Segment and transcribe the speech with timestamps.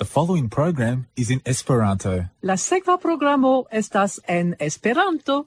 [0.00, 2.24] The following program is in Esperanto.
[2.40, 5.44] La sekva programo estas en Esperanto.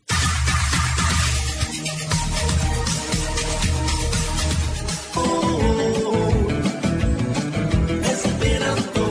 [8.06, 9.06] Esperanto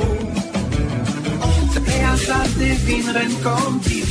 [2.86, 4.02] vin renkonti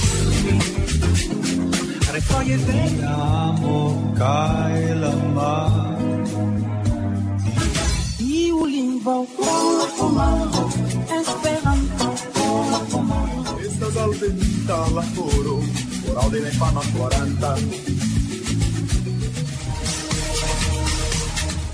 [2.11, 3.79] Refoje vediamo
[4.19, 5.95] kaj la mar
[8.19, 10.80] Iu lingvo Esperanto
[13.93, 15.59] dal venita la coro,
[16.93, 17.55] 40.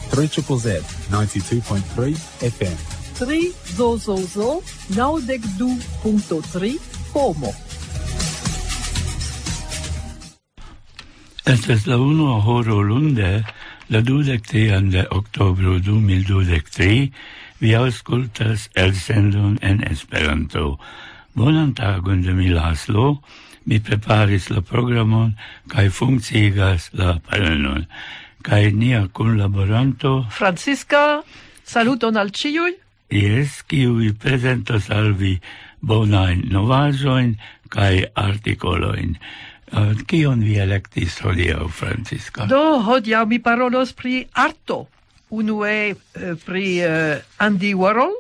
[0.10, 2.78] 300 92.3 FM.
[3.20, 6.80] 3 zo zo zo 92.3
[7.14, 7.54] como.
[11.86, 13.46] La unua horo lunde,
[13.88, 14.02] la
[14.90, 15.06] de
[17.60, 20.78] vi aŭskultas elsendon en Esperanto.
[21.38, 23.22] Bonan tagon de mi Laslo,
[23.70, 25.36] mi preparis la programon
[25.70, 27.84] kaj funkciigas la parenon.
[28.42, 30.14] Kaj nia kunlaboranto...
[30.34, 31.22] Francisca,
[31.62, 32.74] saluton al ciui!
[33.14, 35.36] Yes, kiui presentos al vi
[35.80, 37.36] bonain novajoin
[37.70, 39.14] kaj artikolojn.
[39.68, 42.48] Uh, kion vi electis hodiau, Francisca?
[42.50, 44.88] Do, hodiau mi parolos pri arto.
[45.30, 48.16] Unue eh, pri eh, Andy Warhol,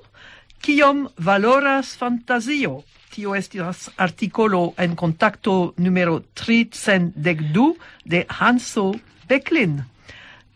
[0.62, 2.84] kiom valoras fantazio
[3.18, 7.74] tio estis articolo en contacto numero 312
[8.06, 8.92] de Hanso
[9.28, 9.80] Becklin.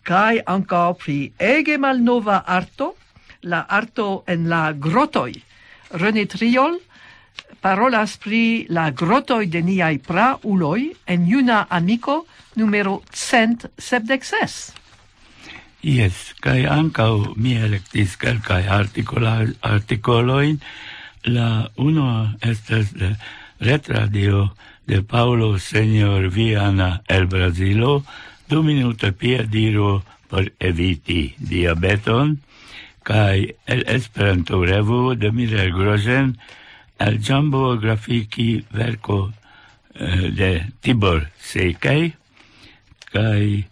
[0.05, 2.93] Kai anca pri ege malnova arto,
[3.41, 5.33] la arto en la grotoi.
[5.97, 6.77] René Triol
[7.61, 14.73] parolas pri la grotoi de niai pra uloi en juna amico numero 176.
[15.81, 20.61] Yes, kai anca mi electis quelcae articoloin
[21.23, 23.17] La uno estes de eh,
[23.59, 24.55] retradio
[24.87, 28.03] de Paulo Senior Viana el Brasilo,
[28.49, 32.39] du minute pia diro por eviti diabeton,
[33.03, 36.39] kai el Esperanto revo de Mirel Grozen
[36.97, 39.31] el Jumbo Grafiki verko
[39.93, 42.15] eh, de Tibor Sekei,
[43.11, 43.67] kai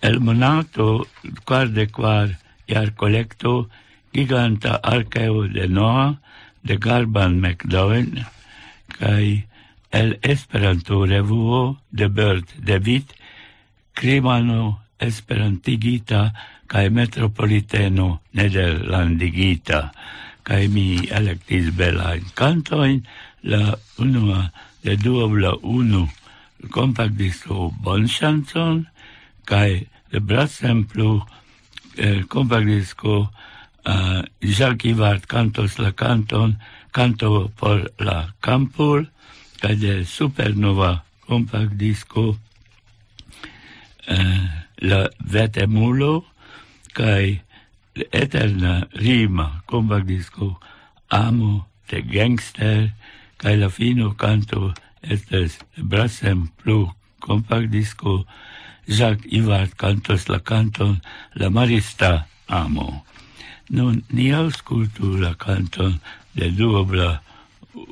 [0.00, 1.06] el monato
[1.44, 3.68] quarde quar iar collecto
[4.12, 6.18] giganta archeo de Noa,
[6.62, 8.24] de Garban McDowell
[8.98, 9.46] kai
[9.90, 13.04] el Esperanto revuo de Bert David
[13.94, 16.32] Krimano Esperantigita
[16.68, 19.90] kai Metropoliteno Nederlandigita.
[20.42, 23.02] Kai mi elektis belajn kantojn.
[23.42, 24.50] La unua
[24.82, 26.08] de duobla unu
[26.74, 28.86] compact disco bon chanson
[29.46, 31.22] kai de Bratsemplu
[31.96, 33.28] eh, kompakdisko
[33.86, 36.58] uh, Jacques Ivart cantos la canton,
[36.92, 39.06] canto por la campul,
[39.60, 42.36] kaj de supernova compact disco
[44.08, 44.46] uh,
[44.82, 46.24] la vetemulo,
[46.94, 47.40] kaj
[48.14, 50.60] eterna rima compact disco
[51.08, 52.92] amo de gangster,
[53.38, 54.72] kaj la fino canto
[55.02, 56.88] estes brasem plu
[57.20, 58.24] compact disco,
[58.88, 61.00] Jacques Ivart cantos la canton,
[61.34, 63.04] la marista amo.
[63.70, 65.98] Nun ni auscultu la canton
[66.32, 67.20] de duobla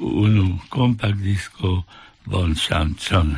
[0.01, 1.85] unu compact disco
[2.25, 3.37] Bon Chanson.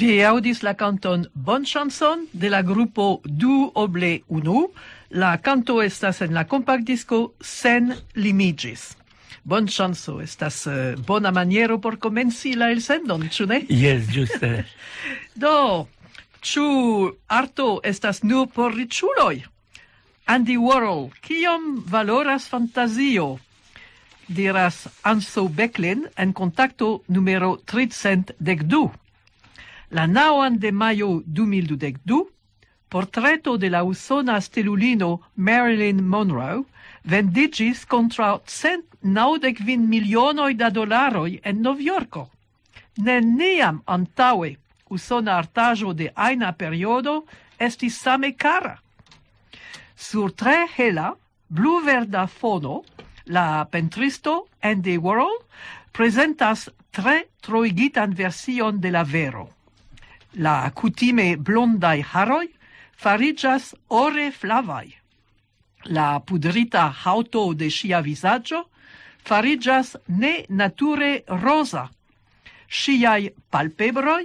[0.00, 4.70] Vi audis la canton Bon Chanson de la gruppo Du Oble Unu.
[5.10, 8.96] La canto estas en la compact disco sen limigis.
[9.44, 13.58] Bon chanso, estas uh, bona maniero por comenci la elsendon, ĉu ne?
[13.82, 14.64] Yes, juste.
[15.42, 15.86] Do,
[16.40, 16.64] ĉu
[17.28, 19.42] arto estas nur por riĉuloj?
[20.32, 23.34] Andy Warhol, kiom valoras fantazio?
[24.28, 28.99] Diras Anso Becklin en kontakto numero 312
[29.90, 32.26] la nauan de maio 2012,
[32.88, 36.64] portreto de la usona stelulino Marilyn Monroe
[37.04, 42.28] vendigis contra cent naudec vin milionoi da dolaroi en Novjorko.
[42.98, 44.56] Neniam antaue
[44.90, 47.24] usona artajo de aina periodo
[47.58, 48.78] estis same cara.
[49.96, 51.14] Sur tre hela,
[51.48, 52.82] blu-verda fono,
[53.26, 55.38] la pentristo Andy Warhol
[55.92, 59.59] presentas tre troigitan version de la vero
[60.34, 62.48] la cutime blondai haroi
[63.00, 64.94] fariĝas ore flavai.
[65.86, 68.66] La pudrita hauto de sia visaggio
[69.24, 71.88] fariĝas ne nature rosa.
[72.70, 74.24] Ŝiaj palpebroi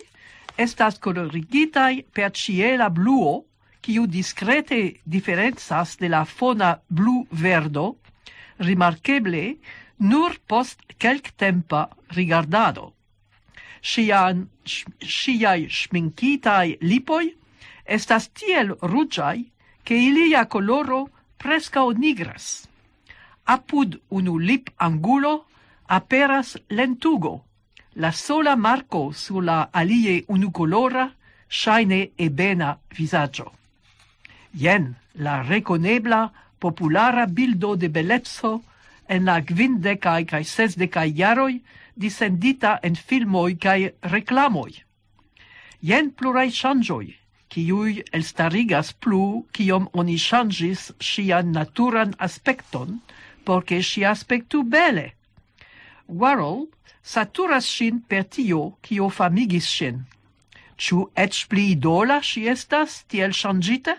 [0.57, 3.43] estas colorigitai per ciela bluo,
[3.81, 7.95] quiu discrete differenzas de la fona blu-verdo,
[8.59, 9.57] rimarcheble
[9.99, 12.94] nur post kelktempa rigardado.
[13.85, 17.27] Sian, siai sminkitai lipoi
[17.85, 19.43] estas tiel rugiai
[19.85, 22.65] che ilia coloro prescao nigras.
[23.45, 25.45] Apud unu lip angulo
[25.85, 27.45] aperas lentugo,
[28.01, 31.13] la sola marco sulla alie unu colora
[31.47, 33.53] shaine ebena visaggio.
[34.51, 38.63] Jen la reconebla populara bildo de bellezzo
[39.07, 41.61] en la gvindecai cae sesdecai jaroi
[41.95, 44.83] disendita en filmoi cae reclamoi.
[45.81, 47.15] Jen plurai changioi,
[47.51, 52.99] ciui elstarigas plu ciom oni changis sian naturan aspecton,
[53.45, 55.13] porque si aspectu bele.
[56.07, 56.67] Warhol
[57.03, 60.03] saturas sin per tio cio famigis sin.
[60.77, 63.95] Ciu eĉ pli idola si estas tiel changite?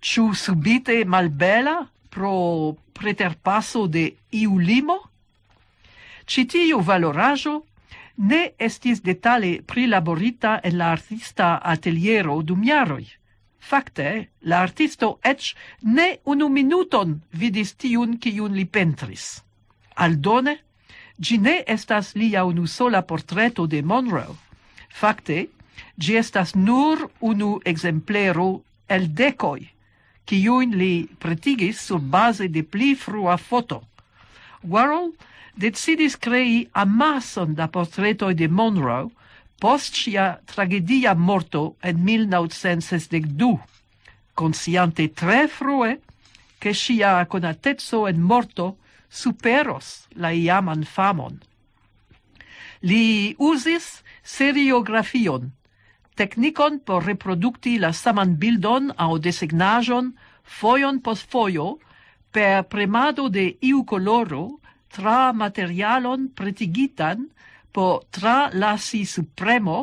[0.00, 1.76] Ciu subite malbela
[2.10, 4.98] pro preterpaso de iu limo?
[6.26, 7.62] Citiu valorajo
[8.16, 13.06] ne estis detale prilaborita en la artista ateliero dum jaroi.
[13.58, 19.42] Fakte, la artisto ec ne unu minuton vidis tiun kiun li pentris.
[19.96, 20.58] Aldone,
[21.18, 24.36] gi ne estas lia unu sola portreto de Monroe.
[24.90, 25.48] Fakte,
[25.98, 29.70] gi estas nur unu exemplero el decoi,
[30.26, 33.82] kiun li pretigis sur base de pli frua foto.
[34.62, 35.12] Warhol
[35.56, 39.10] decidis crei amason da portretoi de Monroe
[39.60, 43.60] post sia tragedia morto en 1962,
[44.34, 46.00] consciante tre frue
[46.58, 48.76] che sia conatezzo en morto
[49.08, 51.38] superos la iaman famon.
[52.82, 55.52] Li usis seriografion,
[56.14, 61.78] technicon por reproducti la saman bildon au designajon foion pos foio
[62.32, 64.60] per premado de iu coloro
[64.94, 67.26] tra materialon pretigitan
[67.74, 69.78] po tra lasi supremo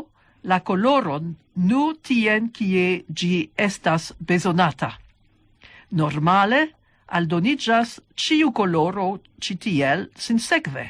[0.47, 1.35] la coloron
[1.67, 4.95] nu tien kie gi estas besonata.
[5.91, 6.61] Normale,
[7.07, 10.85] aldonigas ciu coloro citiel sin segve.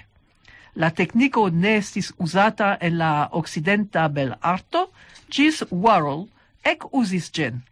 [0.75, 4.91] La tecnico ne estis usata en la occidenta bel arto,
[5.29, 6.29] gis Warhol
[6.63, 7.63] ec usis gen.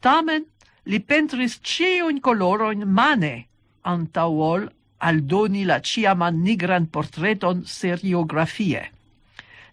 [0.00, 0.46] Tamen,
[0.86, 3.48] li pentris ciun coloron mane,
[3.82, 4.70] antauol
[5.04, 8.82] aldoni la ciaman nigran portreton seriografie.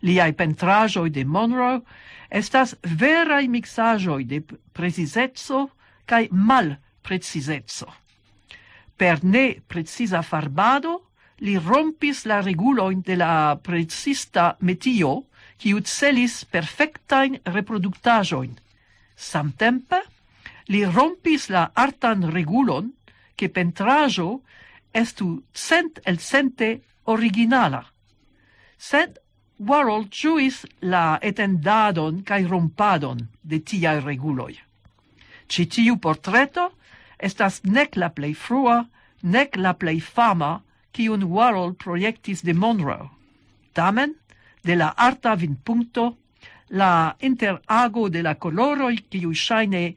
[0.02, 1.82] Liai pentrajoi de Monroe
[2.30, 4.42] estas verai mixajoi de
[4.74, 5.70] precisezzo
[6.06, 7.88] cae mal precisezzo.
[8.98, 11.00] Per ne precisa farbado,
[11.42, 15.24] li rompis la reguloin de la precista metio,
[15.58, 18.54] kiu celis perfectain reproductajoin.
[19.16, 20.02] Samtempe,
[20.70, 22.92] li rompis la artan regulon,
[23.36, 24.42] che pentrajo
[24.94, 27.86] estu cent el cente originala.
[28.78, 29.20] Sed
[29.60, 34.56] Warhol juis la etendadon cae rompadon de tiai reguloi.
[35.48, 36.72] Citiu portreto
[37.20, 38.82] estas nec la plei frua,
[39.22, 43.10] nec la plei fama kiun Warhol proiectis de Monroe.
[43.74, 44.16] Tamen,
[44.64, 46.18] de la arta vin punto,
[46.72, 49.96] la interago de la coloroi kiu shaine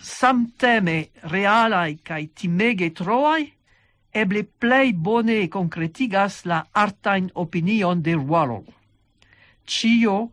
[0.00, 3.52] samteme realai cae timege troai,
[4.12, 8.64] eble plei bone concretigas la artain opinion de Roarol.
[9.66, 10.30] Cio,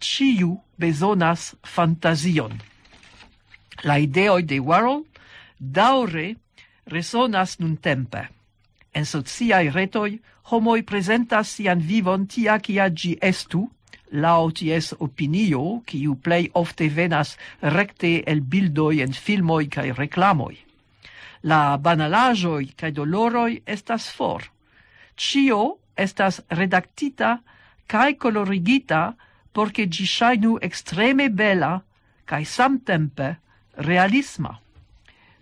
[0.00, 2.56] ciu bezonas fantasion.
[3.84, 5.04] La ideoi de Warhol
[5.58, 6.36] daure
[6.86, 8.28] resonas nun tempe.
[8.94, 10.18] En sociai retoi,
[10.50, 13.68] homoi presentas sian vivon tia kia gi estu,
[14.10, 20.67] laŭ ties opinio, kiu plei ofte venas recte el bildoi en filmoi cae reclamoi
[21.42, 24.42] la banalajoi cae doloroi estas for.
[25.16, 27.38] Cio estas redactita
[27.86, 29.16] cae colorigita
[29.52, 31.82] porque gi shainu extreme bela
[32.24, 33.36] cae samtempe
[33.76, 34.58] realisma.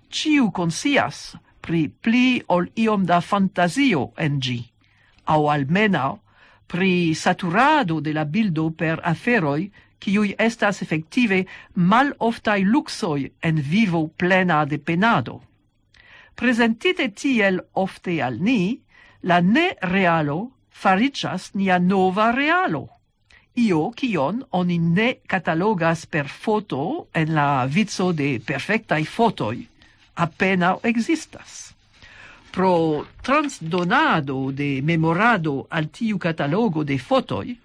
[0.09, 4.61] Ciu consias pri pli ol iom da fantasio en gi,
[5.25, 6.15] au almena
[6.67, 14.07] pri saturado de la bildo per aferoi kiui estas effective mal oftai luxoi en vivo
[14.09, 15.43] plena de penado.
[16.37, 18.77] Presentite tiel ofte al ni,
[19.25, 22.83] la ne realo faricias nia nova realo.
[23.57, 29.63] Io, kion oni ne catalogas per foto en la vizo de perfectai fotoi,
[30.21, 31.73] appena existas.
[32.53, 37.57] Pro transdonado de memorado al tiu catalogo de fotoi,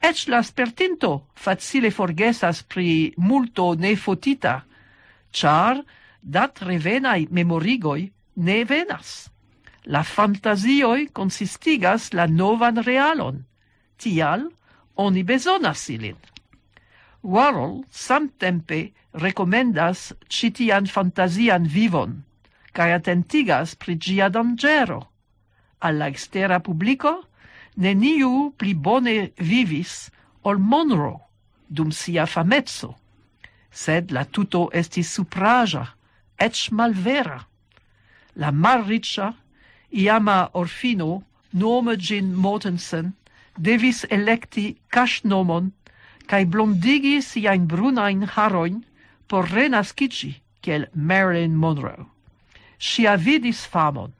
[0.00, 4.62] ec la spertinto facile forgesas pri multo ne fotita,
[5.30, 5.84] char
[6.20, 9.30] dat revenai memorigoi ne venas.
[9.84, 13.44] La fantasioi consistigas la novan realon,
[13.98, 14.48] tial
[14.96, 16.16] oni besonas ilin.
[17.22, 22.24] Warhol samtempe recomendas citian fantasian vivon,
[22.72, 25.00] cae attentigas pri gia dangero.
[25.80, 27.24] Alla extera publico,
[27.76, 30.10] neniu pli bone vivis
[30.42, 31.20] ol Monroe
[31.68, 32.94] dum sia famezzo,
[33.70, 35.88] sed la tuto estis supraja,
[36.38, 37.40] ec malvera
[38.36, 39.34] la malriccia,
[39.90, 41.22] iama orfino,
[41.52, 43.12] nome gin Mortensen,
[43.56, 45.72] devis electi casnomon
[46.26, 48.84] cae blondigi siain brunain haroin
[49.28, 52.06] por renascici kiel Marilyn Monroe.
[52.78, 54.12] Si vidis famon,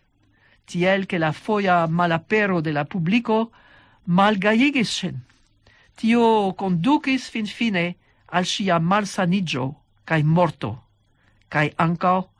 [0.66, 3.50] tiel che la foia malapero de la publico
[4.06, 5.20] malgaiigis sin.
[5.96, 10.82] Tio conducis fin fine al sia malsanigio cae morto,
[11.48, 12.33] cae ancao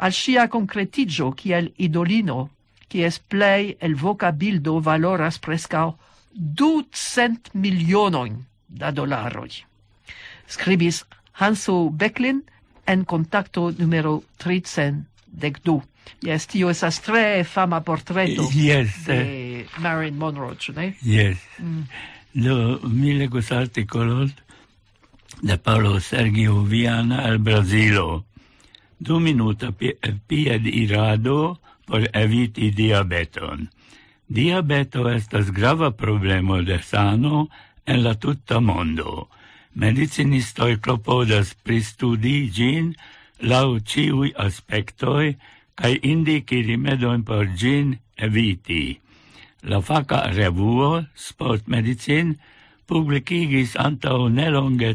[0.00, 2.48] al sia concretigio kiel idolino,
[2.88, 5.94] kies plei el voca bildo valoras prescau
[6.32, 9.50] ducent milionoin da dolaroi.
[10.48, 11.04] Scribis
[11.40, 12.42] Hanso Becklin
[12.86, 15.86] en contacto numero 312.
[16.24, 19.20] Yes, tio esas tre fama portreto eh, yes, de
[19.62, 20.94] uh, Marilyn Monroe, ĉu ne?
[21.06, 21.38] Yes.
[21.60, 21.84] Mm.
[22.34, 22.56] Do,
[22.88, 24.32] mi legus artikolon
[25.42, 28.24] de Paolo Sergio Viana el Brazilo
[29.00, 33.68] Du minuta pied irado por eviti diabeton.
[34.28, 37.48] Diabeto estas grava problemo de sano
[37.86, 39.28] en la tutta mondo.
[39.74, 42.92] Medicinistoj klopodas pristudi ĝin
[43.40, 45.24] laŭ ĉiuj aspektoj
[45.80, 47.96] kaj indiki rimedojn por ĝin
[48.28, 49.00] eviti.
[49.64, 52.36] La faca revuo Sport Medicine
[52.86, 54.94] publicigis antaŭ nelonge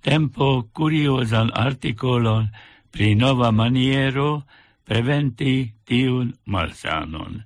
[0.00, 2.48] tempo kuriozan artikolon
[2.92, 4.44] pri nova maniero
[4.84, 7.40] preventi tiun malsanon.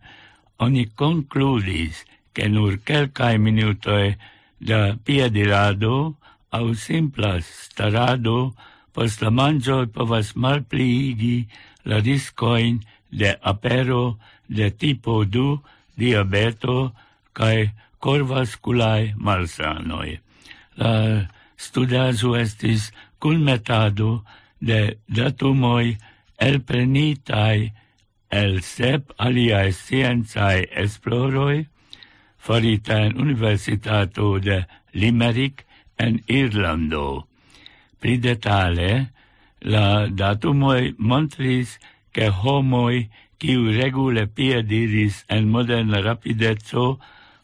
[0.59, 4.17] Oni concludis che nur quelcae minutoi
[4.59, 6.17] da piedirado
[6.50, 8.55] au simpla starado
[8.93, 11.47] post la mangio povas malpliigi
[11.85, 15.61] la riscoin de apero de tipo 2
[15.97, 16.93] diabeto
[17.33, 20.21] cae corvasculae malsanoi.
[20.81, 20.93] La
[21.57, 24.25] studazo estis culmetado
[24.61, 25.97] de datumoi
[26.39, 27.73] elprenitai
[28.31, 31.67] el sep aliae scienzae esploroi
[32.39, 35.65] farita en Universitato de Limerick
[35.99, 37.27] en Irlando.
[38.01, 39.13] Pli detale,
[39.61, 41.79] la datumoi montris
[42.13, 43.09] che homoi
[43.39, 46.99] kiu regule piediris en moderna rapidezzo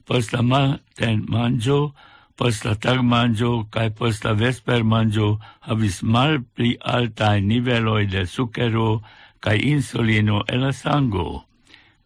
[0.04, 1.94] post la maten mangio
[2.42, 5.26] post la tag mangio cae post la vespermanĝo
[5.66, 8.86] havis malpli altae niveloi de sukero
[9.44, 11.26] cae insulino en la sango,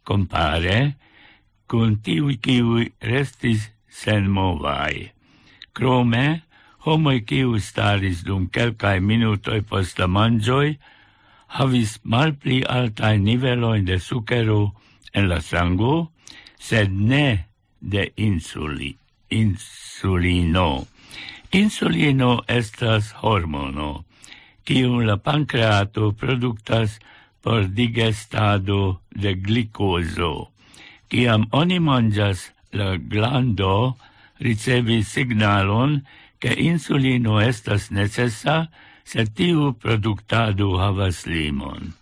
[0.04, 0.76] compare
[1.72, 3.64] cun tiui kiui restis
[4.00, 5.08] senmovaj.
[5.72, 6.26] Krome,
[6.84, 10.76] homoi kiu staris dum quelcae minutoi post la mangioi
[11.56, 14.60] havis malpli altae niveloj de sukero
[15.16, 15.96] en la sango,
[16.60, 17.26] sed ne
[17.80, 18.92] de insuli
[19.30, 20.86] insulino.
[21.52, 24.04] Insulino estas hormono,
[24.64, 26.98] kiu la pancreato productas
[27.40, 30.50] por digestado de glicoso.
[31.08, 33.96] Ciam oni mangias la glando
[34.38, 36.02] ricevis signalon
[36.38, 38.68] che insulino estas necessa
[39.04, 41.94] se tiu produktado havas limon.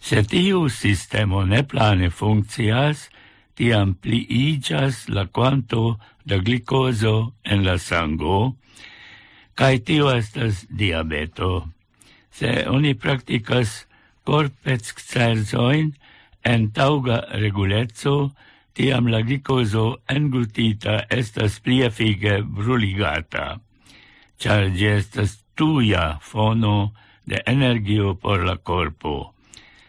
[0.00, 3.08] Se tiu sistemo ne plane funccias,
[3.54, 8.56] tiam pliigas la quanto da glicoso en la sango,
[9.54, 11.68] cae tio estas diabeto.
[12.32, 13.86] Se oni practicas
[14.24, 15.92] corpec cerzoin
[16.44, 18.32] en tauga regulezzo,
[18.72, 23.60] tiam la glicoso englutita estas pli efige bruligata,
[24.40, 26.92] char gi estas tuia fono
[27.26, 29.34] de energio por la corpo.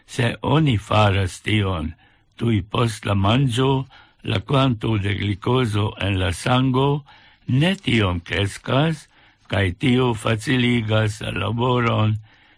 [0.06, 1.94] Se oni faras tion,
[2.36, 3.86] tui post la mangio,
[4.22, 7.04] la quanto de glicoso en la sango
[7.46, 9.08] ne tiom crescas,
[9.48, 12.16] cae tio faciligas laboron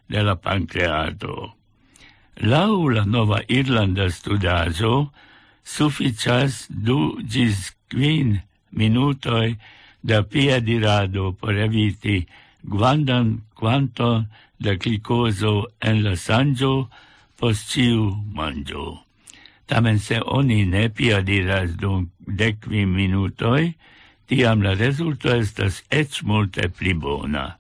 [0.09, 1.55] de la pancreato.
[2.37, 5.11] Lau la nova Irlanda studazo,
[5.65, 9.57] sufficias du gis quin minutoi
[10.03, 12.27] da pia dirado por eviti
[12.63, 14.27] guandan quanto
[14.59, 16.89] da glicoso en la sangio
[17.37, 19.06] post ciu mangio.
[19.67, 23.75] Tamen se oni ne piadiras dum decvi minutoi,
[24.27, 27.57] tiam la resulto estas ec multe pli bona.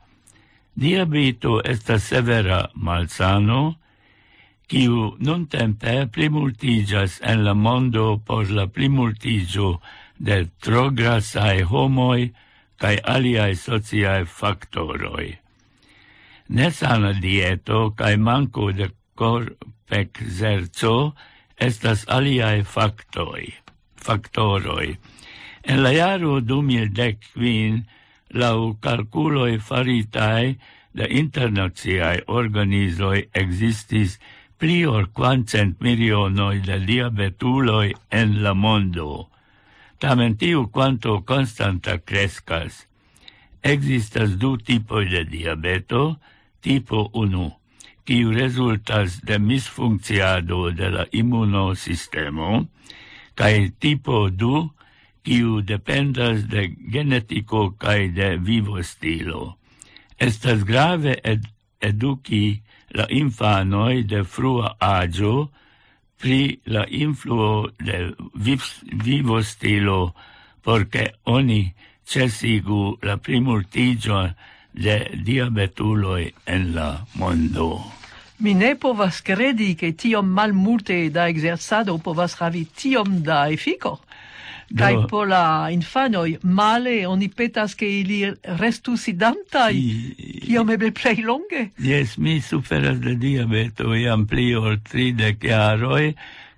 [0.76, 3.76] Diabito estas severa malsano,
[4.66, 9.80] kiu non tempe plimultigas en la mondo por la plimultigio
[10.18, 12.32] de trograsae homoi
[12.80, 15.30] cae aliae sociae factoroi.
[16.48, 21.14] Nesana dieto cae manco de corpec zerzo,
[21.58, 23.54] estas aliae factoi,
[23.96, 24.96] factoroi.
[25.64, 27.82] En la jaro 2010
[28.36, 30.56] lau calculoi faritae
[30.92, 34.18] de internaziae organizoi existis
[34.58, 39.28] pli or quancent milionoi de diabetuloi en la mondo.
[39.98, 42.86] Tamen tiu quanto constanta crescas.
[43.62, 46.18] Existas du tipoi de diabeto,
[46.60, 47.65] tipo 1
[48.06, 52.66] kiu resultas de misfunkciado de la immunosistemo,
[53.34, 54.70] cae tipo 2,
[55.26, 59.56] kiu dependas de genetico cae de vivo stilo.
[60.18, 61.48] Estas grave ed
[61.80, 62.62] eduki
[62.94, 65.50] la infanoi de frua agio
[66.16, 68.14] pri la influo de
[69.04, 70.14] vivo stilo
[70.62, 71.74] porque oni
[72.06, 74.30] cesigu la primultigio
[74.72, 77.95] de diabetuloi en la mondo.
[78.38, 84.00] Mi ne povas credi che tiom malmulte da exerzado povas havi tiom da efiko.
[84.76, 85.06] Kai Do...
[85.06, 89.72] po la infanoi male oni petas che ili restu sidantaj
[90.42, 91.70] kiom eble plej longe.
[91.78, 94.80] Yes, mi suferas de diabeto jam pli ol
[95.38, 96.14] chiaroi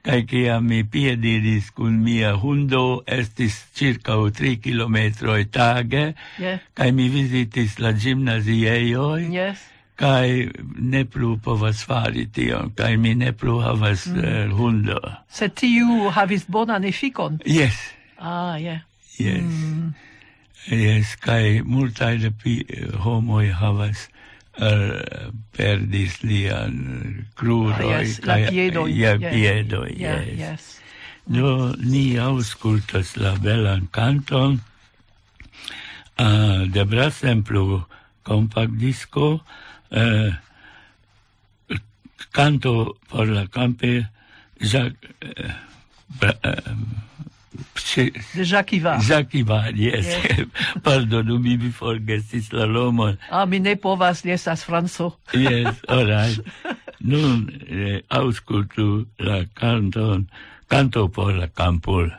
[0.09, 6.59] kai che a mi piediris kun mia hundo estis circa o tri e tage, yeah.
[6.73, 9.29] Kai mi visitis la gimnaziejoj.
[9.29, 14.19] Yes kai ne plu povas fari tion, kai mi ne plu havas mm.
[14.19, 15.01] uh, hundo.
[15.29, 17.41] Se tiu havis bonan efikon?
[17.45, 17.75] Yes.
[18.19, 18.87] Ah, yeah.
[19.19, 19.43] Yes.
[19.43, 19.95] Mm.
[20.71, 24.07] Yes, kai multae de pi eh, homoi havas
[24.61, 27.95] uh, perdis lian eh, cruroi.
[27.95, 28.91] Ah, yes, kai, la piedoi.
[28.93, 30.39] Ja, yeah, piedoi, yeah, yes.
[30.39, 30.75] yes.
[31.29, 34.61] Do, ni auscultas la belan canton
[36.19, 37.85] uh, ah, de Brassemplu
[38.23, 39.41] compact disco,
[39.91, 40.33] eh,
[42.33, 44.09] canto por la campe
[44.61, 45.53] Jacques, eh,
[46.43, 48.13] eh,
[48.45, 49.01] Jacques Ivar.
[49.01, 50.07] Jacques Ivar, yes.
[50.07, 50.47] yes.
[50.83, 53.19] Pardonu, mi mi forgesis la lomon.
[53.31, 55.19] Ah, mi ne povas, li estas franco.
[55.33, 56.39] yes, all right.
[57.01, 60.27] Nun eh, auscultu la canton,
[60.69, 62.11] canto por la campul.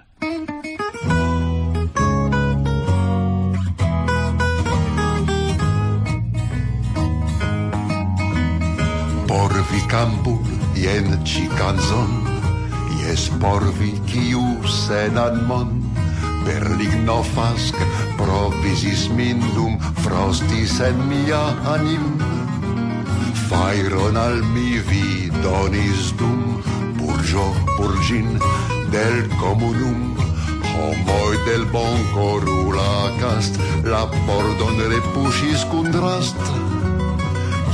[9.59, 10.39] por vi campul
[10.75, 12.11] jen ci canzon
[12.99, 15.83] Jes por vi kiu senan mon
[16.45, 17.75] Per ligno fasc
[18.15, 21.41] provisis min dum frostis en mia
[21.73, 22.05] anim.
[23.49, 26.63] Fairon al mi vi donis dum
[26.97, 28.39] Burgio burgin
[28.95, 30.15] del comunum.
[30.71, 36.78] Homoi del bon corulacast La pordon repusis cun drast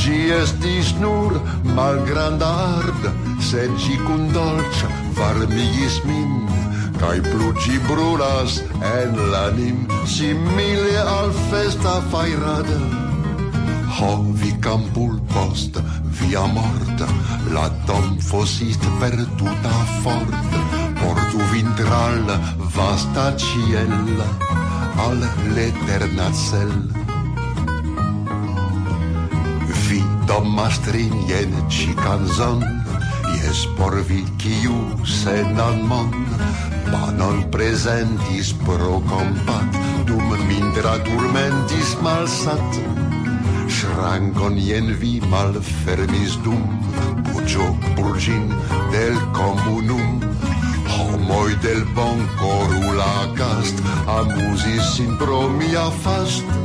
[0.06, 1.34] Gi estis nur
[1.74, 3.06] malgranda ard,
[3.42, 6.34] sed gi cun dolĉa varmigis min,
[7.02, 9.80] kaj plu gi brulas en l'anim,
[10.16, 12.78] simile al festa fairada.
[13.96, 15.80] Ho, vi campul post,
[16.20, 17.08] via morta,
[17.56, 20.60] la tomfosit per tuta fort,
[21.00, 22.30] portu vintral
[22.78, 24.22] vasta ciel,
[25.08, 25.26] al
[25.58, 27.05] l'eterna cella.
[30.28, 32.64] Domastrinjen ci canzon
[33.38, 34.74] Jes por vi kiu
[35.06, 36.10] senan mon.
[36.90, 39.70] Panon presentis pro compat
[40.10, 42.82] Dum mindra turmentis malsat.
[43.70, 46.66] Shrankon jen vi malfermis dum
[47.30, 48.50] Puggio burgin
[48.90, 50.26] del comunum.
[50.90, 53.78] Homoi del bon corula cast
[54.10, 56.65] Amusis sin pro mia fast.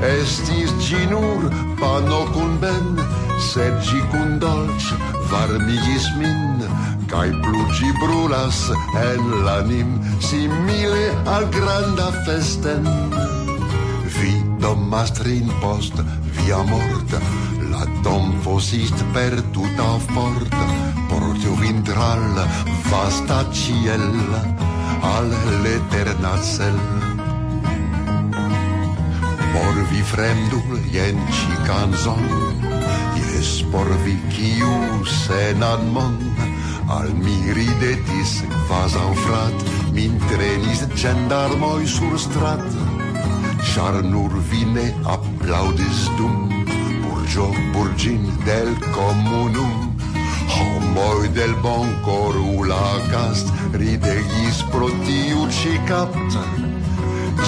[0.00, 1.48] Estis gi nur
[1.80, 3.00] pano cun ben,
[3.48, 4.90] sed gi cun dolĉ
[5.30, 6.60] varmigis min,
[7.08, 8.60] kaj plu gi brulas
[9.00, 12.84] en l'anim, simile al granda festen.
[14.18, 15.96] Vi domastrin post
[16.36, 17.20] via morta,
[17.72, 20.64] la dom fosist per tuta forta,
[21.08, 22.44] portio vintral
[22.90, 24.10] vasta ciel,
[25.16, 25.30] al
[25.62, 27.15] l'eterna cel.
[29.56, 32.24] Por vi fremdul jen ci canzon
[33.16, 36.16] Jes, por vi kiu senan mon.
[36.92, 39.64] Al mi ridetis quasau frat
[39.96, 42.68] Min trenis gendarmoi sur strat.
[43.72, 44.92] Char nur vi ne
[46.18, 46.52] dum
[47.02, 49.96] Burgio burgin del comunum.
[50.52, 55.48] Homoi del bon corula cast ridegis pro tiu
[55.88, 56.44] capta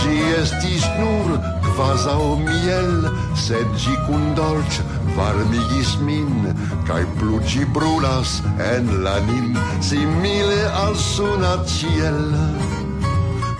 [0.08, 1.34] Gi estis nur
[1.76, 4.82] quasau miel, sed gi cun dolce
[5.16, 6.48] varmigis min,
[6.88, 8.30] cae plu gi brulas
[8.72, 9.52] en l'anim,
[9.88, 12.22] simile al suna ciel.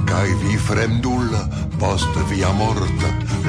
[0.08, 1.28] Cae vi fremdul,
[1.78, 3.04] post via mort,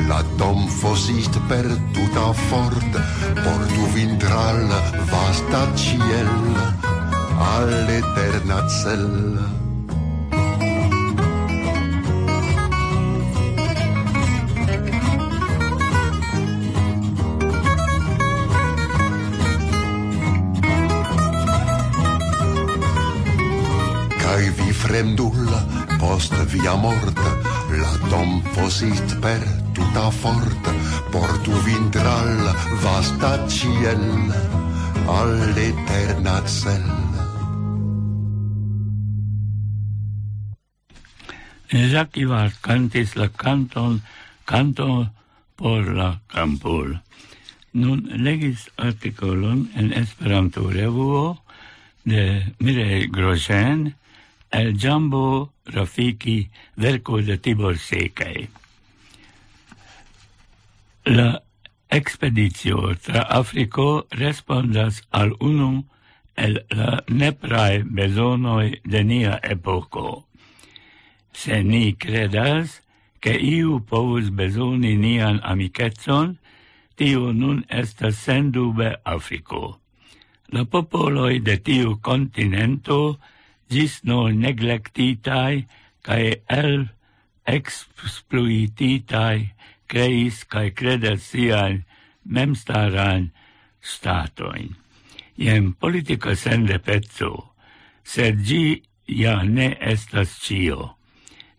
[0.09, 2.99] la tomfosist per tuta fort,
[3.45, 4.67] portu vintral
[5.13, 6.35] vasta ciel,
[7.53, 9.58] all'eterna cella.
[24.89, 25.45] fremdul
[26.02, 27.19] post via mort
[27.78, 29.43] la dom fosit per
[29.78, 30.69] tuta fort
[31.13, 32.41] portu vintral
[32.82, 34.02] vasta ciel
[35.17, 36.88] all'eterna cel
[41.69, 44.02] Jacques Ivar cantis la canton
[44.49, 45.06] canto
[45.56, 46.97] por la campul.
[47.78, 51.38] Nun legis articolon en Esperanto revuo
[52.04, 53.98] de Mireille Grosjean,
[54.51, 58.49] el Jambo Rafiki verco de Tibor Secai.
[61.05, 61.41] La
[61.89, 65.85] expeditio tra Africo respondas al unu
[66.35, 70.25] el la neprae besonoi de nia epoco.
[71.33, 72.81] Se ni credas
[73.19, 76.38] che iu povus besoni nian amicetson,
[76.95, 79.79] tio nun estas sendube Africo.
[80.51, 83.19] La popoloi de tiu continento
[83.69, 85.67] gis no neglectitai
[86.01, 86.89] cae el
[87.45, 89.53] expluititai
[89.89, 91.86] creis cae credet sian
[92.25, 93.32] memstaran
[93.82, 94.75] statoin.
[95.39, 97.55] Iem politica sende pezzo,
[98.03, 100.95] sed gi ja ne estas cio.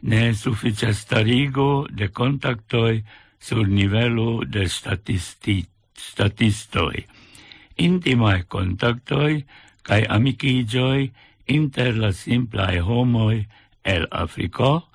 [0.02, 3.02] Ne suffice starigo de contactoi
[3.40, 5.64] sur nivelu de statisti,
[5.96, 7.04] statistoi.
[7.80, 9.44] Intimae contactoi
[9.82, 11.10] cae amicigioi
[11.56, 13.46] inter la simplae homoi
[13.84, 14.90] el Africo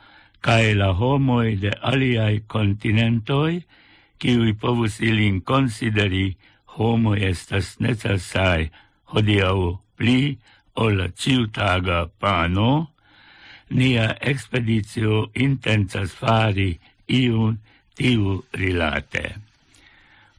[0.45, 3.63] cae la homoi de aliai continentoi,
[4.21, 6.27] kiui povus ilin consideri
[6.77, 8.69] homoi estas necessai
[9.11, 10.37] hodiau pli
[10.85, 12.91] ol ciutaga pano,
[13.69, 16.75] nia expeditio intensas fari
[17.09, 17.57] iun
[17.97, 19.25] tiu rilate.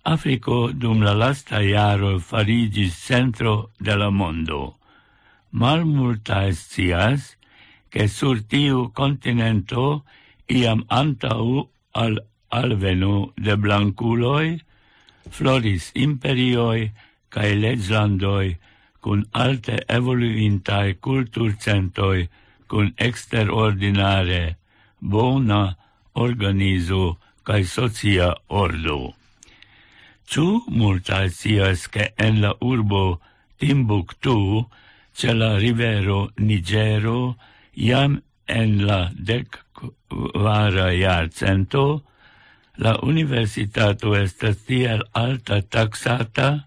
[0.07, 4.76] Africo dum la lasta iaro farigis centro de la mondo
[5.57, 7.37] mal multa estias,
[7.91, 10.05] che sur tiu continento
[10.53, 11.71] iam antau
[12.03, 12.19] al
[12.53, 14.61] alvenu de blanculoi,
[15.33, 16.93] floris imperioi
[17.33, 18.49] cae legislandoi
[19.01, 22.29] cun alte evoluintae culturcentoi
[22.69, 24.45] cun exterordinare
[25.01, 25.63] bona
[26.27, 27.17] organizo
[27.47, 29.15] cae socia ordo.
[30.29, 33.21] Ciu multa sias che en la urbo
[33.57, 34.37] Timbuktu
[35.17, 37.37] ce la rivero Nigero
[37.75, 39.49] iam en la dec
[40.35, 42.05] vara iarcento
[42.85, 46.67] la universitato estas tiel alta taxata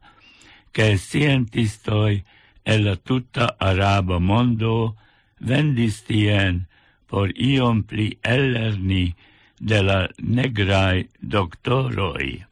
[0.71, 2.23] che scientistoi
[2.63, 4.95] e la tutta araba mondo
[5.39, 6.65] vendis tien
[7.09, 9.13] por iom pli ellerni
[9.59, 12.45] de la negrai doctoroi.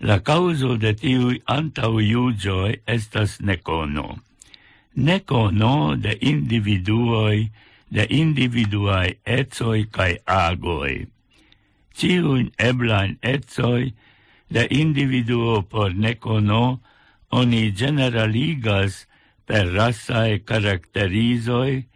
[0.00, 4.20] La causo de tiui antau iugioi estas necono
[4.96, 7.50] necono de individuoi,
[7.88, 11.06] de individuai etsoi cae agoi.
[11.96, 13.92] Ciun eblain etsoi
[14.48, 16.80] de individuo por necono
[17.30, 19.06] oni generaligas
[19.46, 21.86] per rasae caracterizoi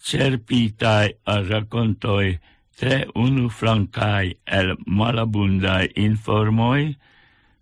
[0.00, 2.38] cerpitae a racontoi
[2.78, 6.96] tre unu flancai el malabundai informoi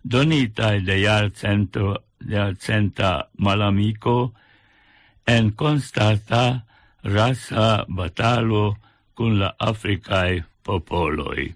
[0.04, 4.32] donitai de iarcento de alcenta malamico
[5.26, 6.64] en constata
[7.02, 8.76] rasa batalo
[9.14, 11.54] cun la africae popoloi.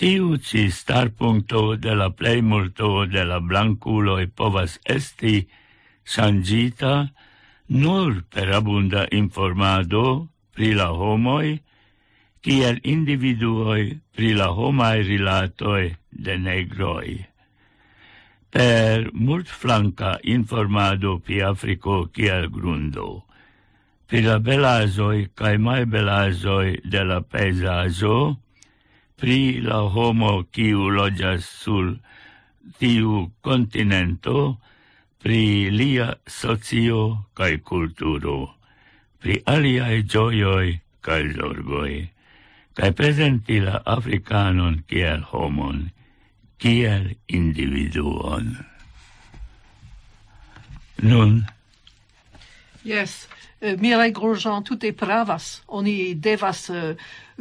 [0.00, 5.48] Tiu ci starpuncto de la plei multo de la blanculoi povas esti
[6.04, 7.10] sangita
[7.68, 11.60] nur per abunda informado pri la homoi,
[12.40, 17.29] kiel individuoi pri la homai rilatoi de negroi
[18.50, 23.24] per multflanca informado pi Africo kiel grundo,
[24.10, 28.40] pri la belazoi cae mai belazoi de la peisazo,
[29.14, 31.94] pri la homo kiu logias sul
[32.78, 34.58] tiu continento,
[35.22, 38.56] pri lia socio cae culturo,
[39.22, 42.02] pri aliae gioioi cae zorgoi,
[42.74, 45.86] cae presenti la Africanon kiel homon,
[46.60, 48.52] kiel individuon.
[51.02, 51.46] Nun?
[52.84, 53.28] Yes,
[53.60, 55.62] eh, uh, Mireille Grosjean tutte pravas.
[55.66, 56.94] Oni devas uh,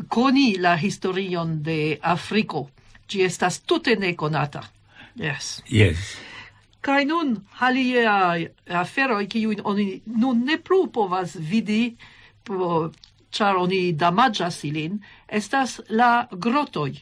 [0.07, 2.69] koni la historion de Afriko.
[3.09, 4.63] Gi estas tutte nekonata.
[5.15, 5.61] Yes.
[5.67, 6.15] Yes.
[6.81, 8.05] Kai nun halie
[8.67, 11.97] aferoi kiun oni nun ne plu povas vidi
[12.47, 12.91] po
[13.31, 16.93] char oni damaĝas ilin estas la grotoj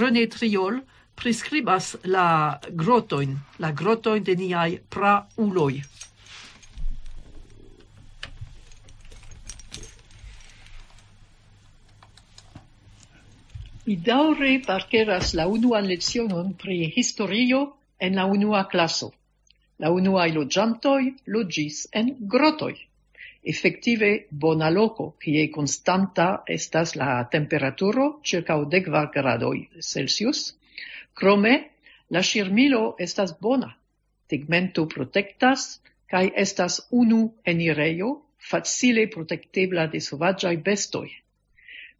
[0.00, 0.80] René Triol
[1.20, 5.82] prescribas la grotoin, la grotoin de niai prauloi.
[13.86, 17.60] Mi daure parceras la unuan lezionon pri historio
[17.98, 19.12] en la unua classo.
[19.78, 22.76] La unuae logiantoi logis en grotoi.
[23.42, 30.59] Effective bona loco, kie constanta estas la temperaturo circa 10 gradoi Celsius,
[31.20, 31.54] Crome,
[32.08, 33.74] la shirmilo estas bona.
[34.32, 38.08] Tegmento protectas, cae estas unu enireio,
[38.50, 41.10] facile protectebla de sovaĝaj bestoi.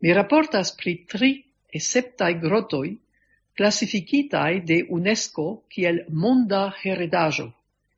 [0.01, 1.31] Mi raportas pri tri
[1.77, 2.97] septai grotoi
[3.61, 7.51] classificitai de UNESCO kiel monda heredajo.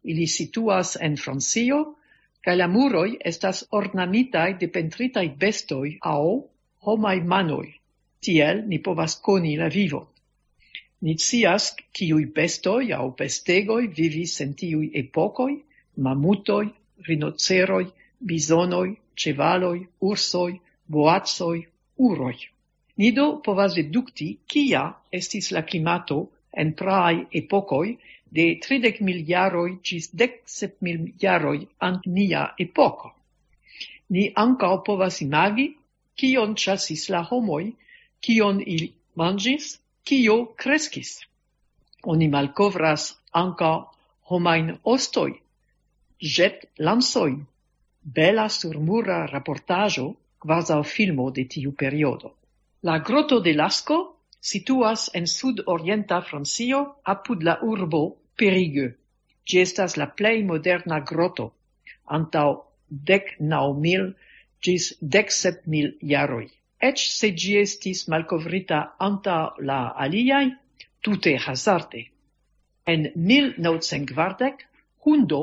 [0.02, 1.78] Ili situas en Francio,
[2.42, 6.48] cae la muroi estas ornamitai de pentritai bestoi au
[6.86, 7.68] homai manoi.
[8.20, 10.08] Tiel ni povas coni la vivo.
[11.02, 11.64] Ni scias
[11.98, 15.52] kiuj bestoi au bestegoi vivis en tiui epokoj:
[16.06, 16.66] mamutoi,
[17.08, 17.86] rinoceroi,
[18.30, 18.90] bisonoi,
[19.22, 20.52] cevaloi, ursoi,
[20.92, 21.58] boatsoi,
[22.08, 22.38] uroi.
[22.98, 24.84] Ni do povas dedukti kia
[25.20, 26.20] estis la klimato
[26.52, 27.86] en praaj epokoj
[28.38, 31.10] de 30 mil jaroj ĝis 17 mil
[31.88, 33.12] ant nia epoko.
[34.10, 35.68] Ni ankaŭ povas imagi
[36.20, 37.64] kion ĉasis la homoj,
[38.20, 41.20] kion ili manĝis, kio crescis.
[42.04, 43.72] Oni malcovras anca
[44.30, 45.32] homain ostoi,
[46.18, 47.36] jet lansoi,
[48.02, 50.06] bela surmura raportajo
[50.42, 52.34] quasau filmo de tiu periodo.
[52.82, 53.98] La grotto de Lasco
[54.40, 58.02] situas en sud-orienta Francio apud la urbo
[58.36, 58.96] Perigueux.
[59.46, 61.52] Gi estas la plei moderna grotto,
[62.06, 62.50] antau
[62.88, 64.14] dec nau mil
[64.62, 66.48] gis dec sep mil jaroi
[66.88, 69.36] ec se gi estis malcovrita anta
[69.68, 70.48] la aliai,
[71.02, 72.02] tute hazarde.
[72.92, 74.64] En 1940,
[75.04, 75.40] hundo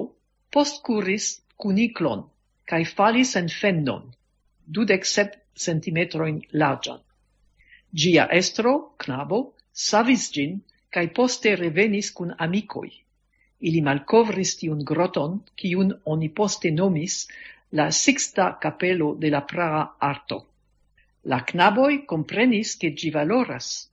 [0.51, 2.25] postcuris cuniclon,
[2.69, 4.03] cae falis en fennon,
[4.67, 6.99] dudec sep centimetroin lagian.
[7.93, 9.39] Gia estro, knabo,
[9.71, 10.59] savis gin,
[10.91, 12.91] cae poste revenis cun amicoi.
[13.67, 17.25] Ili malcovris tiun groton, ciun oni poste nomis
[17.71, 20.48] la sixta capello de la Praga Arto.
[21.23, 23.89] La knaboi comprenis che gi valoras,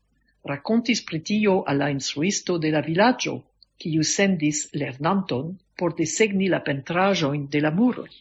[0.47, 3.35] Racontis pritio alla al instruisto de la villaggio,
[3.77, 8.13] kiu sendis lernanton por desegni la pentrajoin de la muroi.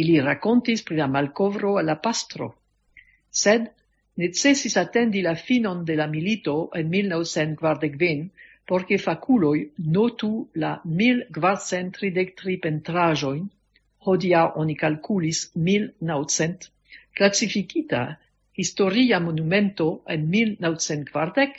[0.00, 2.46] Ili racontis pri la malcovro alla pastro,
[3.42, 3.66] sed
[4.22, 8.30] necessis attendi la finon de la milito en 1945
[8.64, 13.50] porque faculoi notu la 1433 pentrajoin,
[14.06, 16.70] hodia oni calculis 1900
[17.14, 18.18] Classificita
[18.54, 21.52] historia monumento en 1940,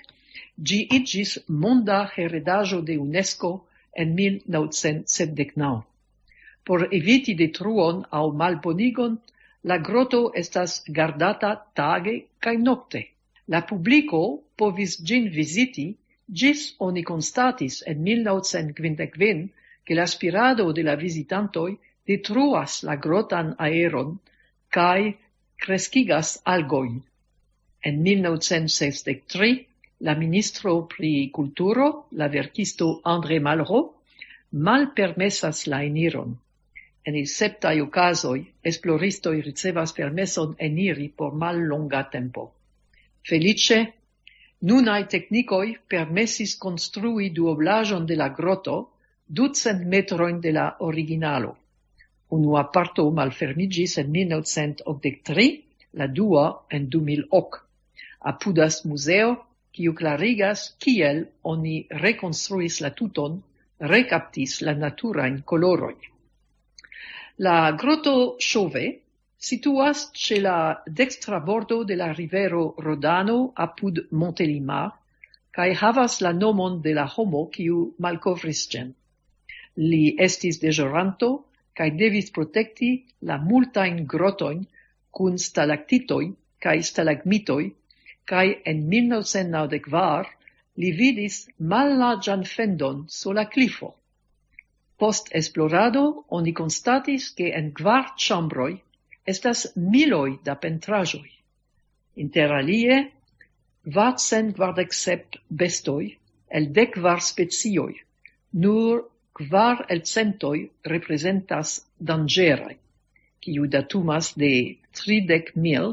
[0.68, 3.52] gi igis monda heredajo de UNESCO
[3.94, 5.84] en 1979.
[6.66, 9.20] Por eviti detruon au malbonigon,
[9.64, 13.02] la groto estas gardata tage cae nocte.
[13.48, 14.22] La publico
[14.58, 15.88] povis gin visiti,
[16.28, 19.50] gis oni constatis en 1955
[19.86, 24.20] che l'aspirado de la visitantoi detruas la grotan aeron
[24.70, 25.18] cae
[25.64, 26.98] crescigas algojn.
[27.88, 29.52] En 1963
[30.04, 33.94] la ministro pri culturo, la verkisto André Malraux,
[34.52, 36.36] malpermesas la eniron.
[37.08, 42.46] En il septai ocasoi, esploristoi ricevas permeson eniri por mallonga tempo.
[43.24, 43.80] Felice,
[44.68, 48.78] nunai technicoi permesis construi duoblajon de la groto
[49.28, 51.58] ducent metroin de la originalo.
[52.34, 55.50] Unua parto malfermigis en 1983,
[56.00, 57.62] la dua en 2008.
[58.32, 59.36] Apudas museo,
[59.74, 63.40] quiu clarigas kiel oni reconstruis la tuton,
[63.94, 65.96] recaptis la natura in coloroi.
[67.38, 69.02] La grotto Chauvet
[69.38, 74.92] situas ce la dextra bordo de la rivero Rodano apud Montelimar,
[75.52, 78.94] cae havas la nomon de la homo quiu malcovris gen.
[79.78, 81.32] Li estis dejoranto
[81.78, 82.92] kai devis protekti
[83.30, 84.62] la multajn grotojn
[85.20, 86.24] kun stalaktitoj
[86.66, 87.66] kai stalagmitoi
[88.32, 90.32] kai en 1994
[90.84, 91.40] li vidis
[91.74, 93.94] mallarĝan fendon sur la klifo.
[94.98, 96.04] Post esplorado
[96.40, 98.74] oni konstatis ke en kvar chambroi
[99.36, 101.30] estas miloi da pentrajoi
[102.16, 103.12] Interalie,
[103.96, 106.12] vatsen kvardek sep bestoi
[106.58, 107.96] el dek kvar spezioi,
[108.64, 109.02] nur
[109.38, 110.60] quar el centoi
[110.94, 111.70] representas
[112.10, 112.76] danĝeraj,
[113.44, 114.54] quiu datumas de
[115.00, 115.86] tridec mil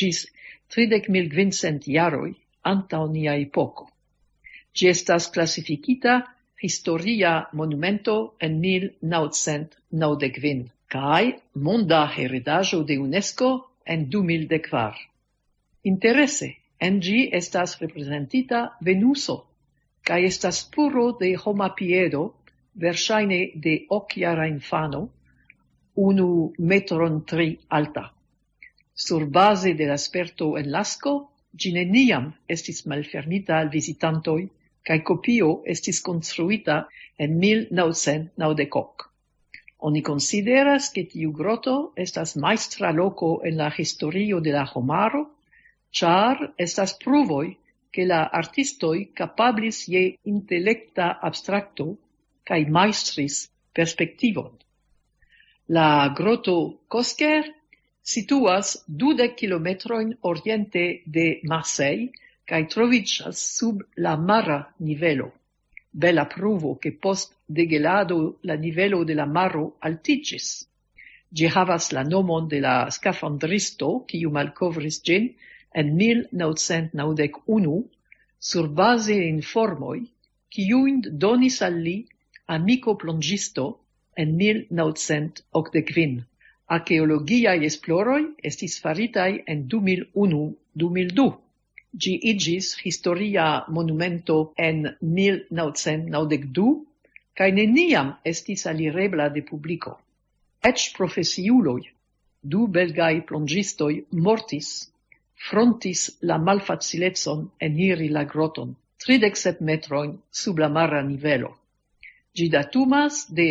[0.00, 0.18] gis
[0.72, 2.30] tridec mil kvincent jaroj
[2.72, 3.84] antaŭ nia epoco.
[4.76, 6.14] Gi estas classificita
[6.62, 14.96] historia monumento en 1995 cae monda heredajo de UNESCO en 2004.
[15.84, 19.44] Interesse, en gi estas representita Venuso,
[20.02, 22.34] cae estas puro de homa piedo
[22.78, 25.08] versaine de okjara infano,
[25.94, 28.04] unu metron tri alta.
[28.94, 31.12] Surbaze de l'asperto en lasco,
[31.54, 34.48] gine niam estis malfermita al visitantoi,
[34.86, 36.86] cae copio estis construita
[37.18, 39.08] en 1990.
[39.88, 45.22] Oni consideras che tiu grotto estas maestra loco en la historio de la homaro,
[45.90, 47.56] char estas pruvoi
[47.90, 51.96] che la artistoi capablis je intellecta abstracto
[52.48, 53.42] cae maestris
[53.76, 54.52] perspektivon.
[55.76, 56.54] La groto
[56.88, 57.44] Kosker
[58.14, 60.84] situas 20 kilometroin oriente
[61.16, 62.08] de Marseille
[62.48, 65.28] cae troviĝas sub la mara nivelo.
[65.92, 68.18] Bela pruvo ke post degelado
[68.48, 70.48] la nivelo de la maro altiĝis.
[71.36, 75.28] Gi havas la nomon de la skafandristo kiu malcovris gin
[75.80, 77.82] en 1991
[78.50, 80.00] sur base informoi
[80.54, 81.98] quiuind donis al li
[82.48, 83.80] amico plongisto
[84.16, 86.24] en 1985.
[86.76, 91.28] Archeologiae esploroi estis faritai en 2001-2002.
[92.02, 96.74] Gi igis historia monumento en 1992,
[97.36, 99.94] cae neniam estis alirebla de publico.
[100.70, 101.82] Ec profesiuloi,
[102.42, 104.68] du belgai plongistoi mortis,
[105.48, 108.74] frontis la malfacilezzon eniri la groton,
[109.06, 111.54] 37 metroin sub la mara nivelo.
[112.38, 113.50] Gi datumas de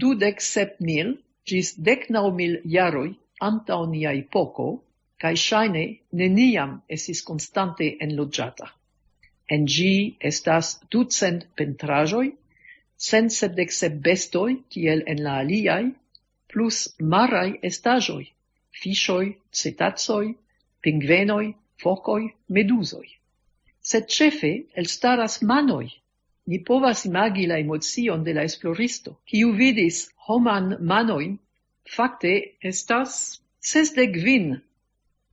[0.00, 1.08] dudek sep mil
[1.48, 3.10] gis dek nau mil jaroj
[3.48, 4.66] antau nia epoko,
[5.22, 5.84] kaj ŝajne
[6.20, 7.86] neniam estis konstante.
[9.54, 9.96] En gi
[10.30, 12.28] estas ducent pentrajoi,
[13.08, 13.94] cent sepdek sep
[14.70, 15.84] kiel en la aliai,
[16.50, 16.78] plus
[17.12, 18.24] marai estajoi,
[18.80, 19.26] fishoi,
[19.60, 20.26] cetacoj,
[20.82, 21.46] pingvenoi,
[21.82, 23.08] focoi, medusoi.
[23.90, 24.04] Sed
[24.78, 25.88] el staras manoi
[26.46, 29.96] Ni povas imagi la emocion de la esploristo, kiu vidis
[30.28, 31.32] homan manoin,
[31.96, 32.34] fakte
[32.70, 33.40] estas
[33.72, 34.52] sesdek vin,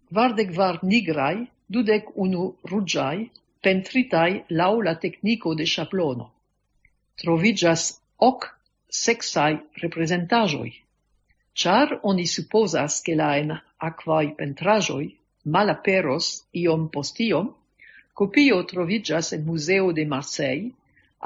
[0.09, 3.18] kvardek var nigrai, dudek unu ruĝaj,
[3.64, 6.28] pentritaj laŭ la tekniko de ŝablono.
[7.22, 7.88] Troviĝas
[8.32, 8.49] ok
[9.03, 9.53] sexai
[9.86, 10.74] representajoi.
[11.53, 13.53] Char oni supposas che la en
[13.89, 15.07] aquai pentrajoi
[15.45, 16.28] malaperos
[16.64, 17.51] iom post iom,
[18.14, 20.72] kopio troviĝas en museo de Marseille,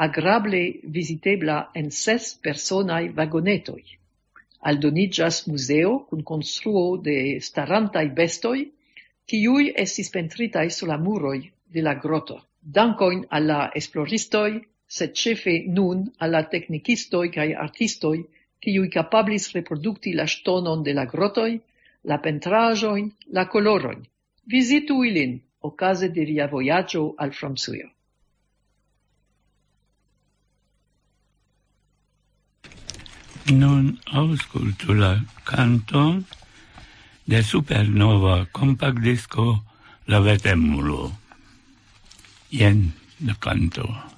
[0.05, 3.83] agrable visitebla en ses personai vagonetoi.
[4.69, 8.71] Aldonigas museo cun construo de starantai bestoi,
[9.27, 12.41] kiuj estis pentritai sur la muroi de la grotto.
[12.61, 20.27] Dankoin alla esploristoi, sed cefe nun alla technicistoi cae artistoi, artistoj, capablis reproducti reprodukti la
[20.27, 21.59] stonon de la grottoi,
[22.03, 24.01] la pentrajoin, la coloroin.
[24.45, 27.96] Visitu ilin okaze de via voyaggio al Francujo.
[33.47, 35.13] Nun auscultu la
[35.47, 36.25] canton
[37.23, 39.63] de supernova compact disco
[40.05, 41.15] La Vetemulo.
[42.51, 42.91] Ien
[43.23, 44.16] la canto.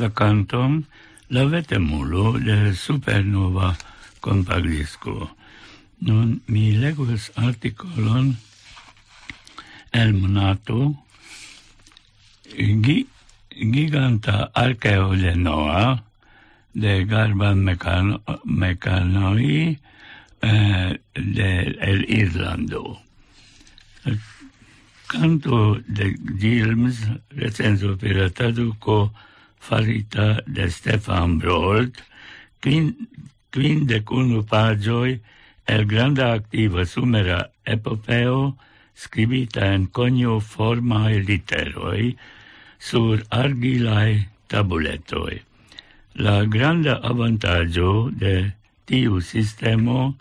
[0.00, 0.86] la canton
[1.28, 3.76] la vetemulo de supernova
[4.20, 5.28] compaglisco.
[6.00, 8.32] Nun mi legus artikolon
[9.92, 10.78] el monato
[12.84, 13.06] gi,
[13.72, 16.02] giganta archeo de Noa
[16.72, 19.78] de Garban Mecano, Mecanoi
[20.40, 21.50] eh, de
[21.90, 22.98] el Irlando.
[25.06, 26.96] Canto de Gilms
[27.36, 29.12] recenso per traduco
[29.60, 32.00] farita de Stefan Brolt,
[32.60, 32.94] quin,
[33.90, 35.20] de cunu pagioi
[35.66, 38.56] el granda activa sumera epopeo
[38.96, 42.16] scribita en conio formae literoi
[42.78, 45.42] sur argilae tabuletoi.
[46.14, 48.52] La granda avantaggio de
[48.86, 50.16] tiu sistemo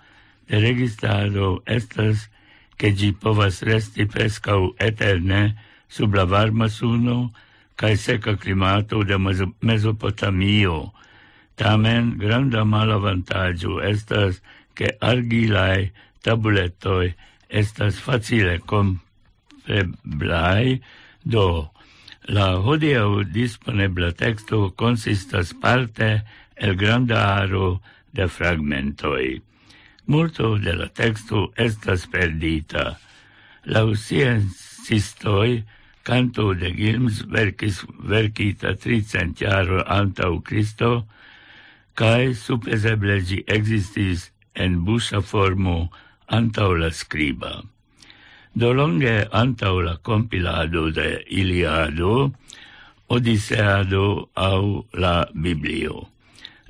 [0.47, 2.29] de registrado estas
[2.77, 5.55] che gi povas resti prescau eterne
[5.87, 7.31] sub la varma suno
[7.79, 9.15] cae seca climato de
[9.61, 10.91] Mesopotamio.
[11.55, 14.41] Tamen granda malavantaĝo estas,
[14.75, 15.91] ke argilae
[16.23, 17.13] tabuletoi
[17.49, 20.67] estas facile compreblai,
[21.23, 21.71] do
[22.27, 26.21] la hodiau disponibla texto consistas parte
[26.55, 29.41] el granda aro de fragmentoi.
[30.05, 32.99] Multo de la texto estas perdita.
[33.65, 35.63] La sciencistoj,
[36.03, 41.05] Canto de Gilms verkis verkita tricent jaro antau Cristo,
[41.95, 45.89] cae supeseble gi existis en busa formo
[46.27, 47.63] antau la scriba.
[48.55, 52.31] Dolonge antau la compilado de Iliado,
[53.09, 56.07] Odiseado au la Biblio.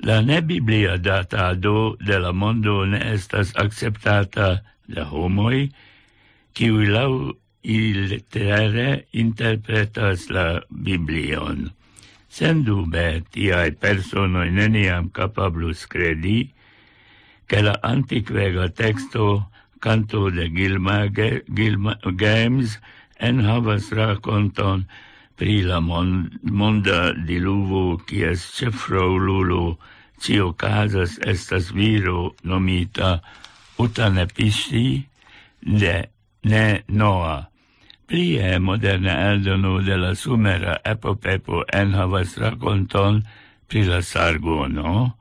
[0.00, 5.68] La nebiblia datado de la mondo ne estas acceptata de homoi,
[6.56, 11.70] kiui lau illitere interpretas la Biblion.
[12.30, 16.52] Sendube tiai personoi neniam capablus credi
[17.46, 19.50] che la antiquega texto
[19.80, 22.78] canto de Gilma, Gilma Games
[23.18, 24.86] en havas raconton
[25.36, 29.76] pri la monda diluvo kies cefro lulu
[30.20, 33.20] cio casas estas viro nomita
[33.78, 35.08] utanepisti
[35.60, 36.08] de
[36.44, 37.49] ne Noa
[38.10, 43.20] Plie moderna eldono de la sumera epopepo enhavas raconton
[43.70, 45.14] pri la Sargono,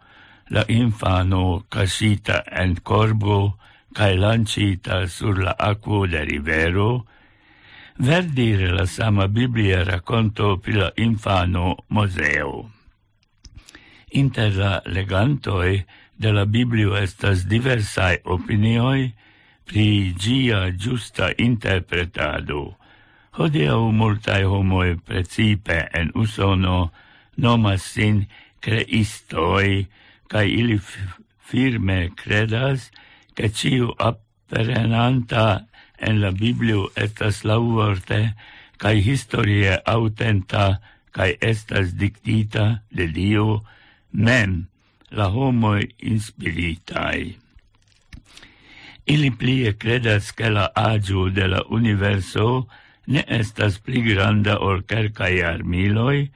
[0.49, 3.59] la infano casita en corbo
[3.93, 7.05] cae lancita sur la aquo de rivero,
[7.99, 12.71] verdire la sama Biblia racconto pri la infano Moseo.
[14.17, 15.85] Inter la legantoi
[16.17, 19.13] de la Biblio estas diversae opinioi
[19.69, 22.78] pri gia giusta interpretado.
[23.39, 26.91] Hodiau multae homoe precipe en usono
[27.39, 28.25] nomas sin
[28.59, 29.85] creistoi,
[30.27, 30.75] cae ili
[31.47, 32.89] firme credas
[33.35, 35.45] che ciu apperenanta
[35.95, 38.19] en la Biblio estas lauvorte
[38.75, 40.65] cae historie autenta
[41.15, 43.61] cae estas dictita de Dio
[44.11, 44.67] mem
[45.15, 47.23] la homoi inspiritai.
[49.07, 52.67] Ili plie credas che la agio de la universo
[53.09, 56.29] ne estas pli granda ol kelkaj armiloj,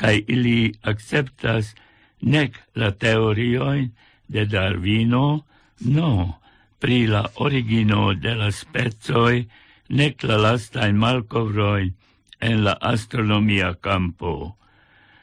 [0.00, 1.74] kaj ili akceptas
[2.20, 3.90] nek la teoriojn
[4.28, 5.44] de Darwino,
[5.80, 6.40] no,
[6.80, 9.44] pri la origino de la specoj,
[9.88, 11.92] nek la lastajn malkovrojn
[12.40, 14.56] en la astronomia campo.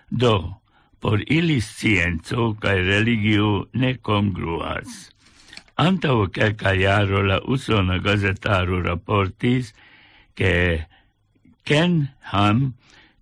[0.09, 0.61] Do,
[1.01, 5.09] por ili scienco cae religio ne congruas.
[5.81, 9.73] Antau quelca iaro la usona gazetaro raportis
[10.35, 10.85] che
[11.63, 12.73] Ken Ham,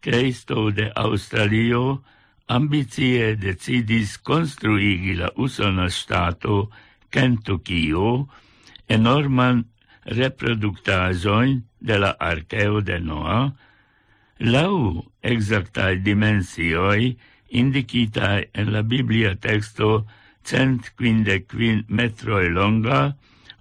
[0.01, 2.03] creisto de Australio,
[2.47, 6.69] ambizie decidis construigi la usona stato
[7.11, 8.27] Kentuckio
[8.87, 9.65] enorman
[10.05, 13.53] reproductazoin de la archeo de Noa,
[14.39, 17.17] lau exactae dimensioi
[17.49, 20.05] indicitae en la Biblia texto
[20.43, 23.15] cent quinde quin metroi longa,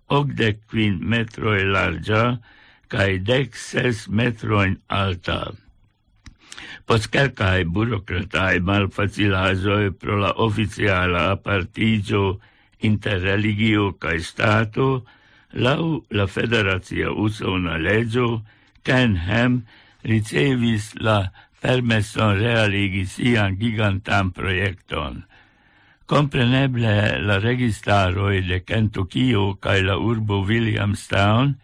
[0.09, 2.39] ogde quin metroi larga,
[2.89, 5.53] cae dec ses metroin alta.
[6.89, 12.41] Post calcae burocratae malfacilazoi pro la oficiala apartigio
[12.81, 15.05] inter religio cae stato,
[15.53, 18.43] lau la federatia usona legio,
[18.85, 19.65] Kenhem
[20.03, 21.29] ricevis la
[21.61, 25.25] permesson realigi sian gigantam proiecton.
[26.09, 31.59] Compreneble la registaroi de Kentukio cae la urbo Williamstown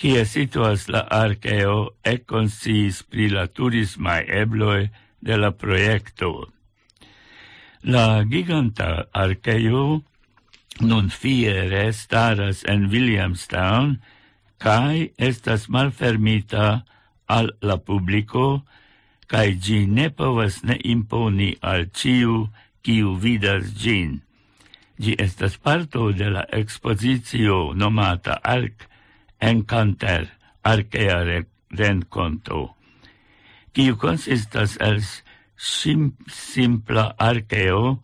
[0.00, 4.88] kie situas la arkeo, e consiis pri la turismae ebloi
[5.20, 6.48] de la proiecto.
[7.84, 10.00] La giganta arkeo
[10.80, 13.98] nun fiere staras en Williamstown,
[14.56, 16.84] cae estas malfermita
[17.28, 18.64] al la publico,
[19.28, 22.48] cae gi ne povas ne imponi al ciu
[22.80, 24.20] kiu vidas gin.
[25.00, 28.89] Gi estas parto de la expozizio nomata ARC,
[29.40, 30.28] encanter
[30.62, 32.74] archea renconto,
[33.72, 35.00] kiu consistas el
[35.56, 38.00] sim simpla archeo,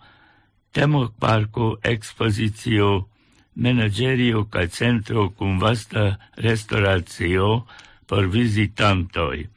[0.73, 3.09] temo parco expozitio,
[3.57, 7.67] menagerio ca centro cum vasta restauratio
[8.07, 9.49] por visitantoi.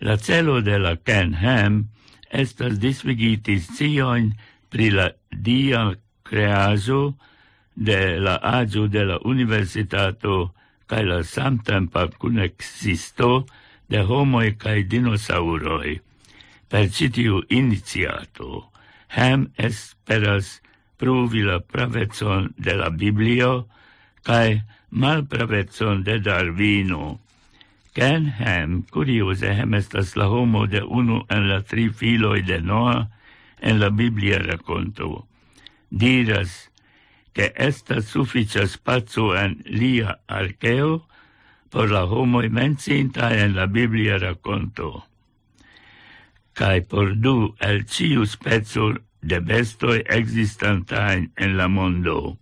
[0.00, 1.88] La celo de la Ken Ham
[2.30, 4.34] estas disvigiti scioin
[4.68, 7.14] pri la dia creazo
[7.74, 10.52] de la agio de la universitato
[10.90, 13.46] kaj la samtempa kunexisto
[13.88, 15.98] de homoj kaj dinosauroi
[16.68, 18.64] Per citiu iniciato
[19.16, 20.60] Hem esperas
[20.98, 23.66] pruvi la pravecon de la Biblio
[24.26, 27.18] kaj malpravecon de Darwino.
[27.94, 33.06] Ken Hem, curiose Hem estas la homo de unu en la tri filoi de Noa
[33.60, 35.26] en la Biblia rakonto.
[35.90, 36.68] Diras,
[37.36, 41.06] che esta suffice spazio en lia archeo
[41.68, 45.04] por la homo mencinta en la Biblia racconto.
[46.54, 52.38] Cae por du el ciu spezzo de bestoi existantain en la mondo.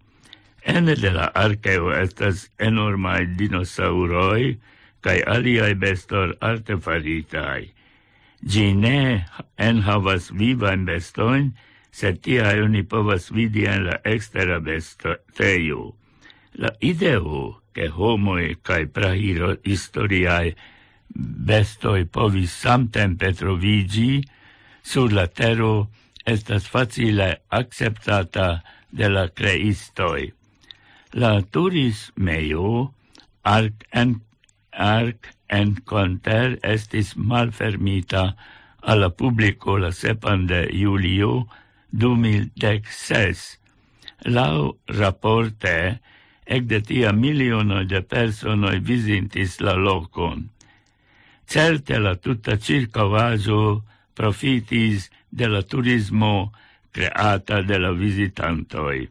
[0.63, 4.61] Ene de la archeo estas enormai dinosauroi
[5.03, 7.73] cae aliai bestor artefaritai.
[8.47, 9.27] Gi ne
[9.59, 11.51] enhavas vivain bestoin,
[11.95, 15.93] sed tia oni povas vidi en la extera bestejo.
[16.59, 20.55] La ideo, che homoi cae prahiro historiae
[21.49, 24.23] bestoi povis samtempe troviĝi
[24.83, 25.89] sur la tero,
[26.25, 30.31] estas facile acceptata de la creistoi.
[31.15, 32.69] La turismeo
[33.43, 34.15] arc en
[34.73, 35.29] arc
[35.59, 38.25] en conter estis malfermita
[38.81, 41.45] alla publico la sepan de julio
[41.95, 43.59] 2016.
[44.27, 46.01] Lau rapporte,
[46.45, 50.49] ec de tia miliono de personoi visintis la locon.
[51.47, 53.85] Certe la tutta circavaggio
[54.15, 56.53] profitis de la turismo
[56.93, 59.09] creata de la visitantoi.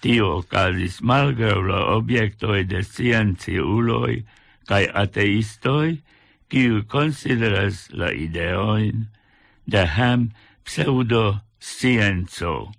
[0.00, 4.22] Tio ocasis malgrau la obiectoi de scienziuloi
[4.68, 5.98] cae ateistoi,
[6.48, 9.06] kiu consideras la ideoin
[9.66, 10.28] de hem
[10.64, 12.72] pseudo scienzo.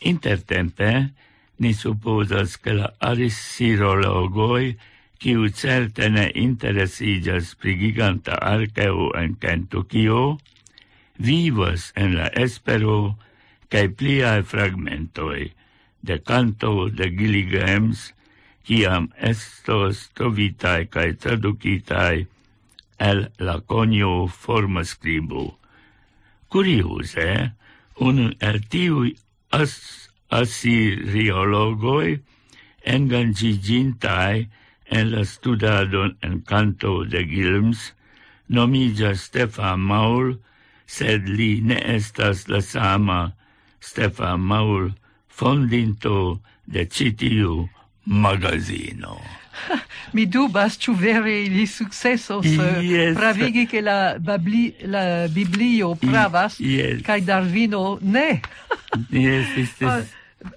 [0.00, 1.14] Intertempe,
[1.62, 4.76] ni supposas che la arisirologoi,
[5.22, 10.38] kiu certe ne interesigas pri giganta arceo en Kentukio,
[11.16, 13.16] vivas en la espero
[13.72, 15.52] cae pliae fragmentoi
[16.06, 18.12] de canto de Gilligams,
[18.66, 22.26] ciam estos trovitae cae traducitae
[22.98, 25.46] el laconio forma scribu.
[26.50, 27.46] Curiuse, eh?
[27.98, 29.16] un el tiui
[29.50, 29.72] as
[30.38, 32.18] assiriologoi
[32.94, 34.48] engangigintai
[34.96, 37.92] en la studadon en canto de Gilms
[38.48, 40.36] nomija Stefan Maul,
[40.86, 43.20] sed li ne estas la sama
[43.80, 44.92] Stefan Maul,
[45.28, 47.66] fondinto de citiu
[48.06, 49.18] magazino.
[50.14, 53.16] Mi dubas ĉu vere ili sukcesos eh, yes.
[53.16, 57.02] pravigi ke la, babli, la Biblio pravas yes.
[57.06, 58.40] kaj Darvino ne.
[59.10, 59.90] yes, yes, yes.
[59.90, 60.02] Ah,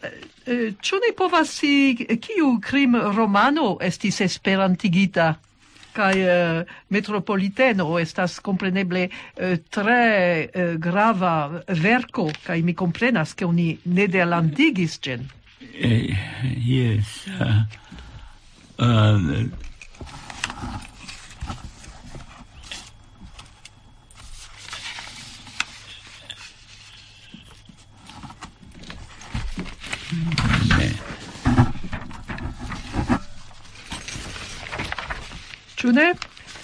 [0.04, 0.10] eh,
[0.46, 5.36] eh, ĉu ne povas si kiu krim romano estis esperantigita?
[5.90, 10.04] kaj uh, metropoliteno estas kompreneble uh, tre
[10.46, 15.26] uh, grava verko kaj mi komprenas ke oni nederlandigis ĝin.
[15.80, 17.26] yes.
[17.40, 17.64] Uh,
[18.80, 19.44] uh,
[35.80, 36.12] Tune,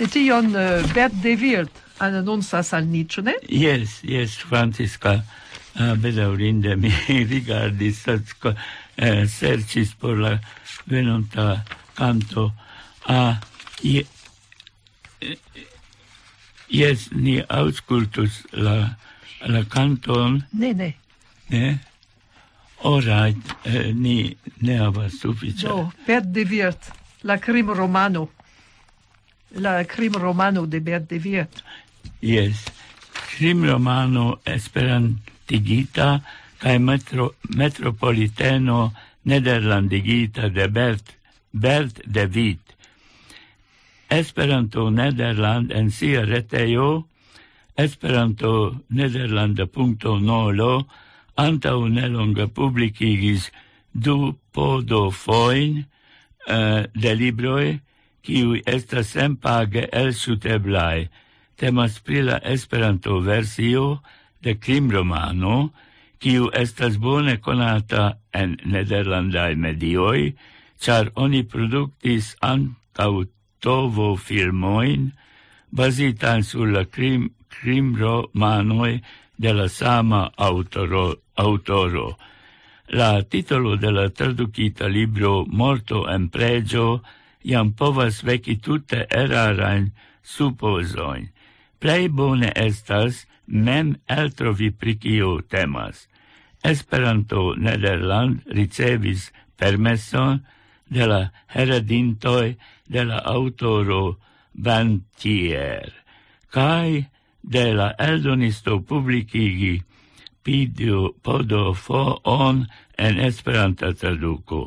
[0.04, 1.72] eti jon uh, bet devirt,
[2.04, 3.32] anë non sa salnit, tune?
[3.48, 5.22] Yes, yes, Francisca.
[5.76, 10.40] Ah, bedaurinde mi rigardis, eh, sercis por la
[10.88, 11.66] venonta
[11.96, 12.54] canto
[13.08, 13.40] a
[13.84, 14.06] ie,
[15.22, 15.38] eh,
[16.68, 18.98] Yes, ni auscultus la,
[19.46, 20.44] la canton.
[20.52, 20.96] Ne, ne.
[21.50, 21.80] Ne?
[22.84, 25.68] All right, eh, ni ne havas suffice.
[25.68, 26.90] No, Bert de Wirt,
[27.24, 28.30] la crim romano.
[29.52, 31.64] La crim romano de Bert de Wirt.
[32.22, 32.66] Yes,
[33.38, 36.22] crim romano esperan mortigita
[36.60, 38.94] kaj metro, metropoliteno
[39.24, 41.14] nederlandigita de Bert,
[41.52, 42.76] Bert de Witt.
[44.10, 47.06] Esperanto Nederland en sia retejo
[47.78, 50.86] Esperanto nederlanda.nolo
[51.36, 53.52] antau nelonga publicigis
[53.92, 55.84] du podofoin
[56.48, 57.80] uh, de libroi
[58.24, 61.10] kiui estas senpage elsuteblai.
[61.58, 64.00] Temas pri la Esperanto versio
[64.46, 65.74] de crimromano,
[66.22, 70.36] kiu estas bone conata en nederlandai medioi,
[70.80, 73.26] char oni productis antau
[73.60, 75.10] tovo filmoin
[75.76, 79.02] basitan sur la crim, crimromanoi
[79.38, 82.16] de la sama autoro, autoro.
[82.88, 87.02] La titolo de la traducita libro Morto en pregio
[87.44, 89.92] iam povas veci tutte erarain
[90.22, 91.32] supposoin.
[91.80, 96.08] Plei bone estas mem eltrovi pri kio temas.
[96.64, 100.42] Esperanto Nederland ricevis permesson
[100.90, 101.22] de la
[101.54, 102.56] heredintoj
[102.88, 104.18] de la autoro
[104.54, 106.06] Bantier
[106.56, 107.04] kaj
[107.44, 109.74] de la eldonisto publikigi
[110.44, 112.66] pidio podo fo on
[112.98, 114.62] en esperanta traduco.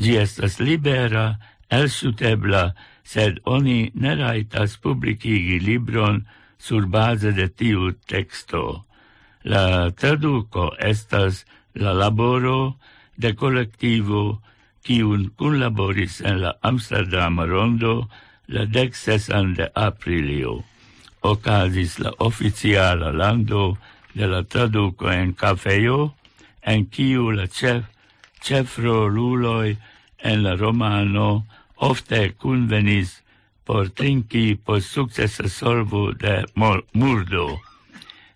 [0.00, 1.26] Gi estas libera,
[1.68, 2.64] elsutebla,
[3.04, 6.22] sed oni ne rajtas publikigi libron
[6.58, 8.84] sur base de tiu texto.
[9.44, 11.44] La traduco estas
[11.74, 12.76] la laboro
[13.16, 14.40] de collectivo
[14.84, 18.08] kiun kunlaboris en la Amsterdam rondo
[18.48, 20.64] la dexesan de aprilio.
[21.22, 23.78] Ocasis la oficiala lando
[24.14, 26.14] de la traduco en cafeo,
[26.62, 27.84] en kiu la chef
[28.42, 29.76] cefro luloi
[30.18, 31.46] en la romano
[31.76, 33.22] ofte convenis
[33.68, 36.46] por trinki por successa solvo de
[36.94, 37.60] murdo.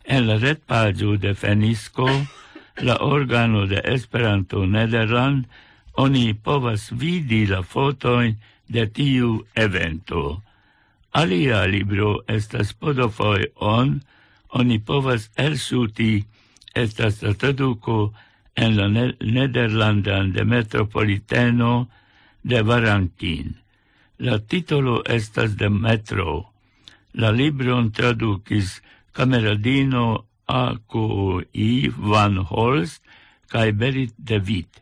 [0.05, 2.07] En la retpagio de Fenisco,
[2.77, 5.47] la organo de Esperanto Nederland,
[5.95, 8.37] oni povas vidi la fotoin
[8.69, 10.43] de tiu evento.
[11.13, 14.03] Alia libro estas podofoi on,
[14.53, 16.27] oni povas elsuti
[16.75, 18.13] estas la traduko
[18.55, 21.89] en la ne nederlandan de metropoliteno
[22.45, 23.62] de Varankin.
[24.23, 26.53] La titolo estas de Metro.
[27.13, 31.89] La libron traducis cameradino A.K.I.
[31.97, 33.03] Van Holst
[33.51, 34.79] cae Berit de Witt.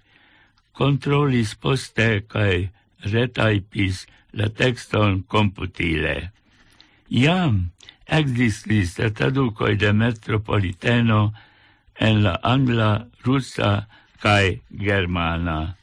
[0.77, 2.69] Controlis poste cae
[3.15, 4.03] retaipis
[4.37, 6.17] la texton computile.
[7.09, 7.71] Iam
[8.19, 11.33] existis la traducoi de metropoliteno
[11.97, 13.89] en la angla, rusa
[14.21, 15.79] cae germana.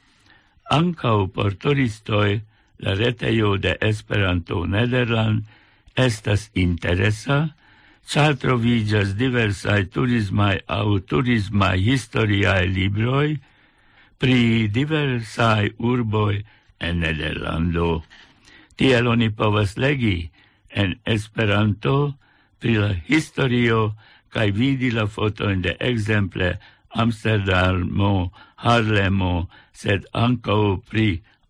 [0.69, 2.43] Ancau por turistoi
[2.79, 5.43] la retejo de Esperanto Nederland
[5.95, 7.39] estas interesa,
[8.07, 13.37] ĉar troviĝas diversaj turismaj aŭ turismaj historiaj libroj
[14.21, 16.43] pri diversaj urboj
[16.79, 18.03] en Nederlando.
[18.77, 20.29] Tiel oni povas legi
[20.69, 21.97] en Esperanto
[22.59, 23.81] pri la historio
[24.33, 26.57] kaj vidi la fotojn de ekzemple
[27.03, 28.31] Amsterdamo,
[28.63, 31.07] Harlemo, sed ankaŭ pri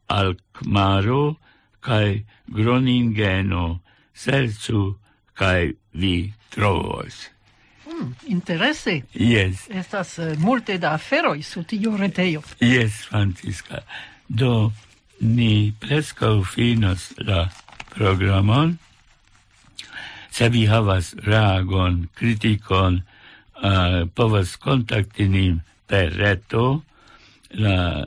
[0.08, 1.38] Alkmaro
[1.80, 3.80] kai Groningeno,
[4.14, 4.98] selcu
[5.34, 7.30] kai vi trovos.
[7.88, 9.02] Mm, interesse.
[9.14, 9.68] Yes.
[9.70, 12.42] Estas uh, multe da aferoj su tio reteio.
[12.60, 13.84] Yes, Francisca.
[14.28, 14.72] Do
[15.20, 17.50] ni presco finos la
[17.96, 18.78] programon.
[20.32, 23.02] Se vi havas reagon, kritikon,
[23.64, 26.82] uh, povas kontakti nin per reto.
[27.50, 28.06] La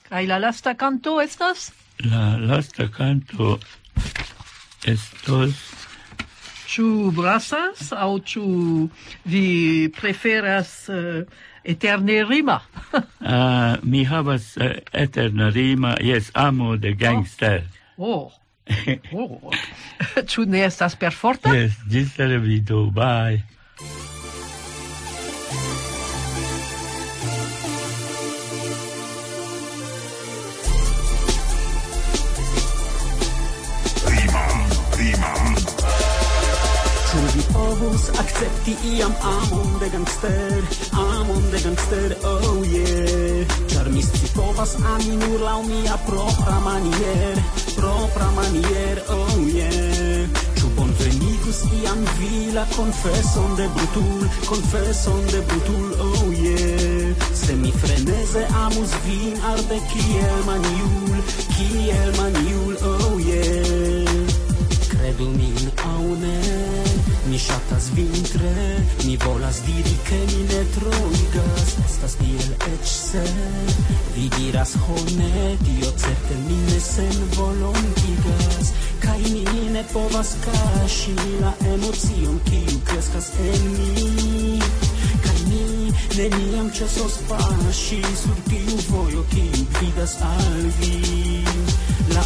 [0.09, 1.73] Kai la lasta canto estas?
[2.05, 3.59] La lasta canto
[4.87, 5.59] estos...
[6.67, 8.45] Ĉu brasas aŭ ĉu
[9.31, 9.47] vi
[9.97, 11.23] preferas uh,
[11.65, 12.59] eterne rima?
[12.93, 16.99] uh, mi havas eh, uh, eterna rima, jes, amo de oh.
[16.99, 17.63] gangster.
[17.97, 18.33] Oh.
[19.13, 19.39] oh.
[19.47, 20.47] oh.
[20.47, 21.55] Ne estas perforta?
[21.55, 23.56] Jes, ĝis revido, bye.
[38.07, 43.47] devas akcepti iam amon de gangster Amon de gangster, oh yeah.
[43.69, 47.37] Ĉar mi scipovas ami nur laŭ mia propra manier
[47.77, 50.29] Propra manier, oh yeah.
[50.59, 57.15] Ĉu bonvenigus iam vi la konfeson de brutul Konfeson de brutul, oh yeah.
[57.35, 61.23] Se mi freneze amus vin arde kiel maniul
[61.57, 64.46] Kiel maniul, oh yeah
[65.07, 66.37] revin min aŭ ne
[67.31, 68.53] Mi ŝatas vintre,
[69.05, 71.71] mi volas diri ke mi ne troigas.
[71.85, 73.23] Estas tiel eĉ se
[74.15, 78.73] vi diras ho ne Tio certe mi ne senvolontigas.
[79.05, 84.61] Kaj mi ne povas kaŝi la emocion kiu kreskas en mi.
[85.27, 85.65] Kaj mi
[86.19, 91.43] neniam ĉesos paŝi sur tiu vojo kiu gvidas al vi.
[92.15, 92.25] La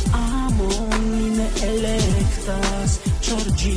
[1.62, 3.76] electas ĉar ĝi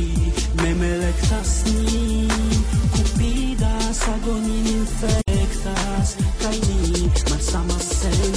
[0.62, 2.28] mem electas ni
[2.94, 8.32] kupidas agonin infectas kai ni malsamas sen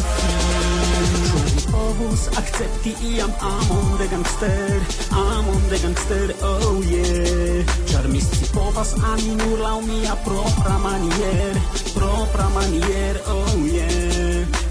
[1.71, 4.79] povus akcepti iam amon de gangster,
[5.11, 11.53] amon de gangster, oh yeah, char mi scipovas ami nur la mia propra manier,
[11.95, 14.66] propra manier, oh yeah.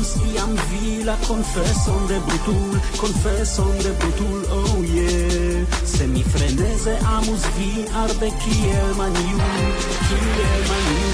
[0.00, 5.66] Rusia-mi vila, confeson de butul, confeson de butul, oh yeah.
[5.84, 9.38] Se mi freneze amuz vi arde Kielmaniu,
[10.06, 11.10] Kielmaniu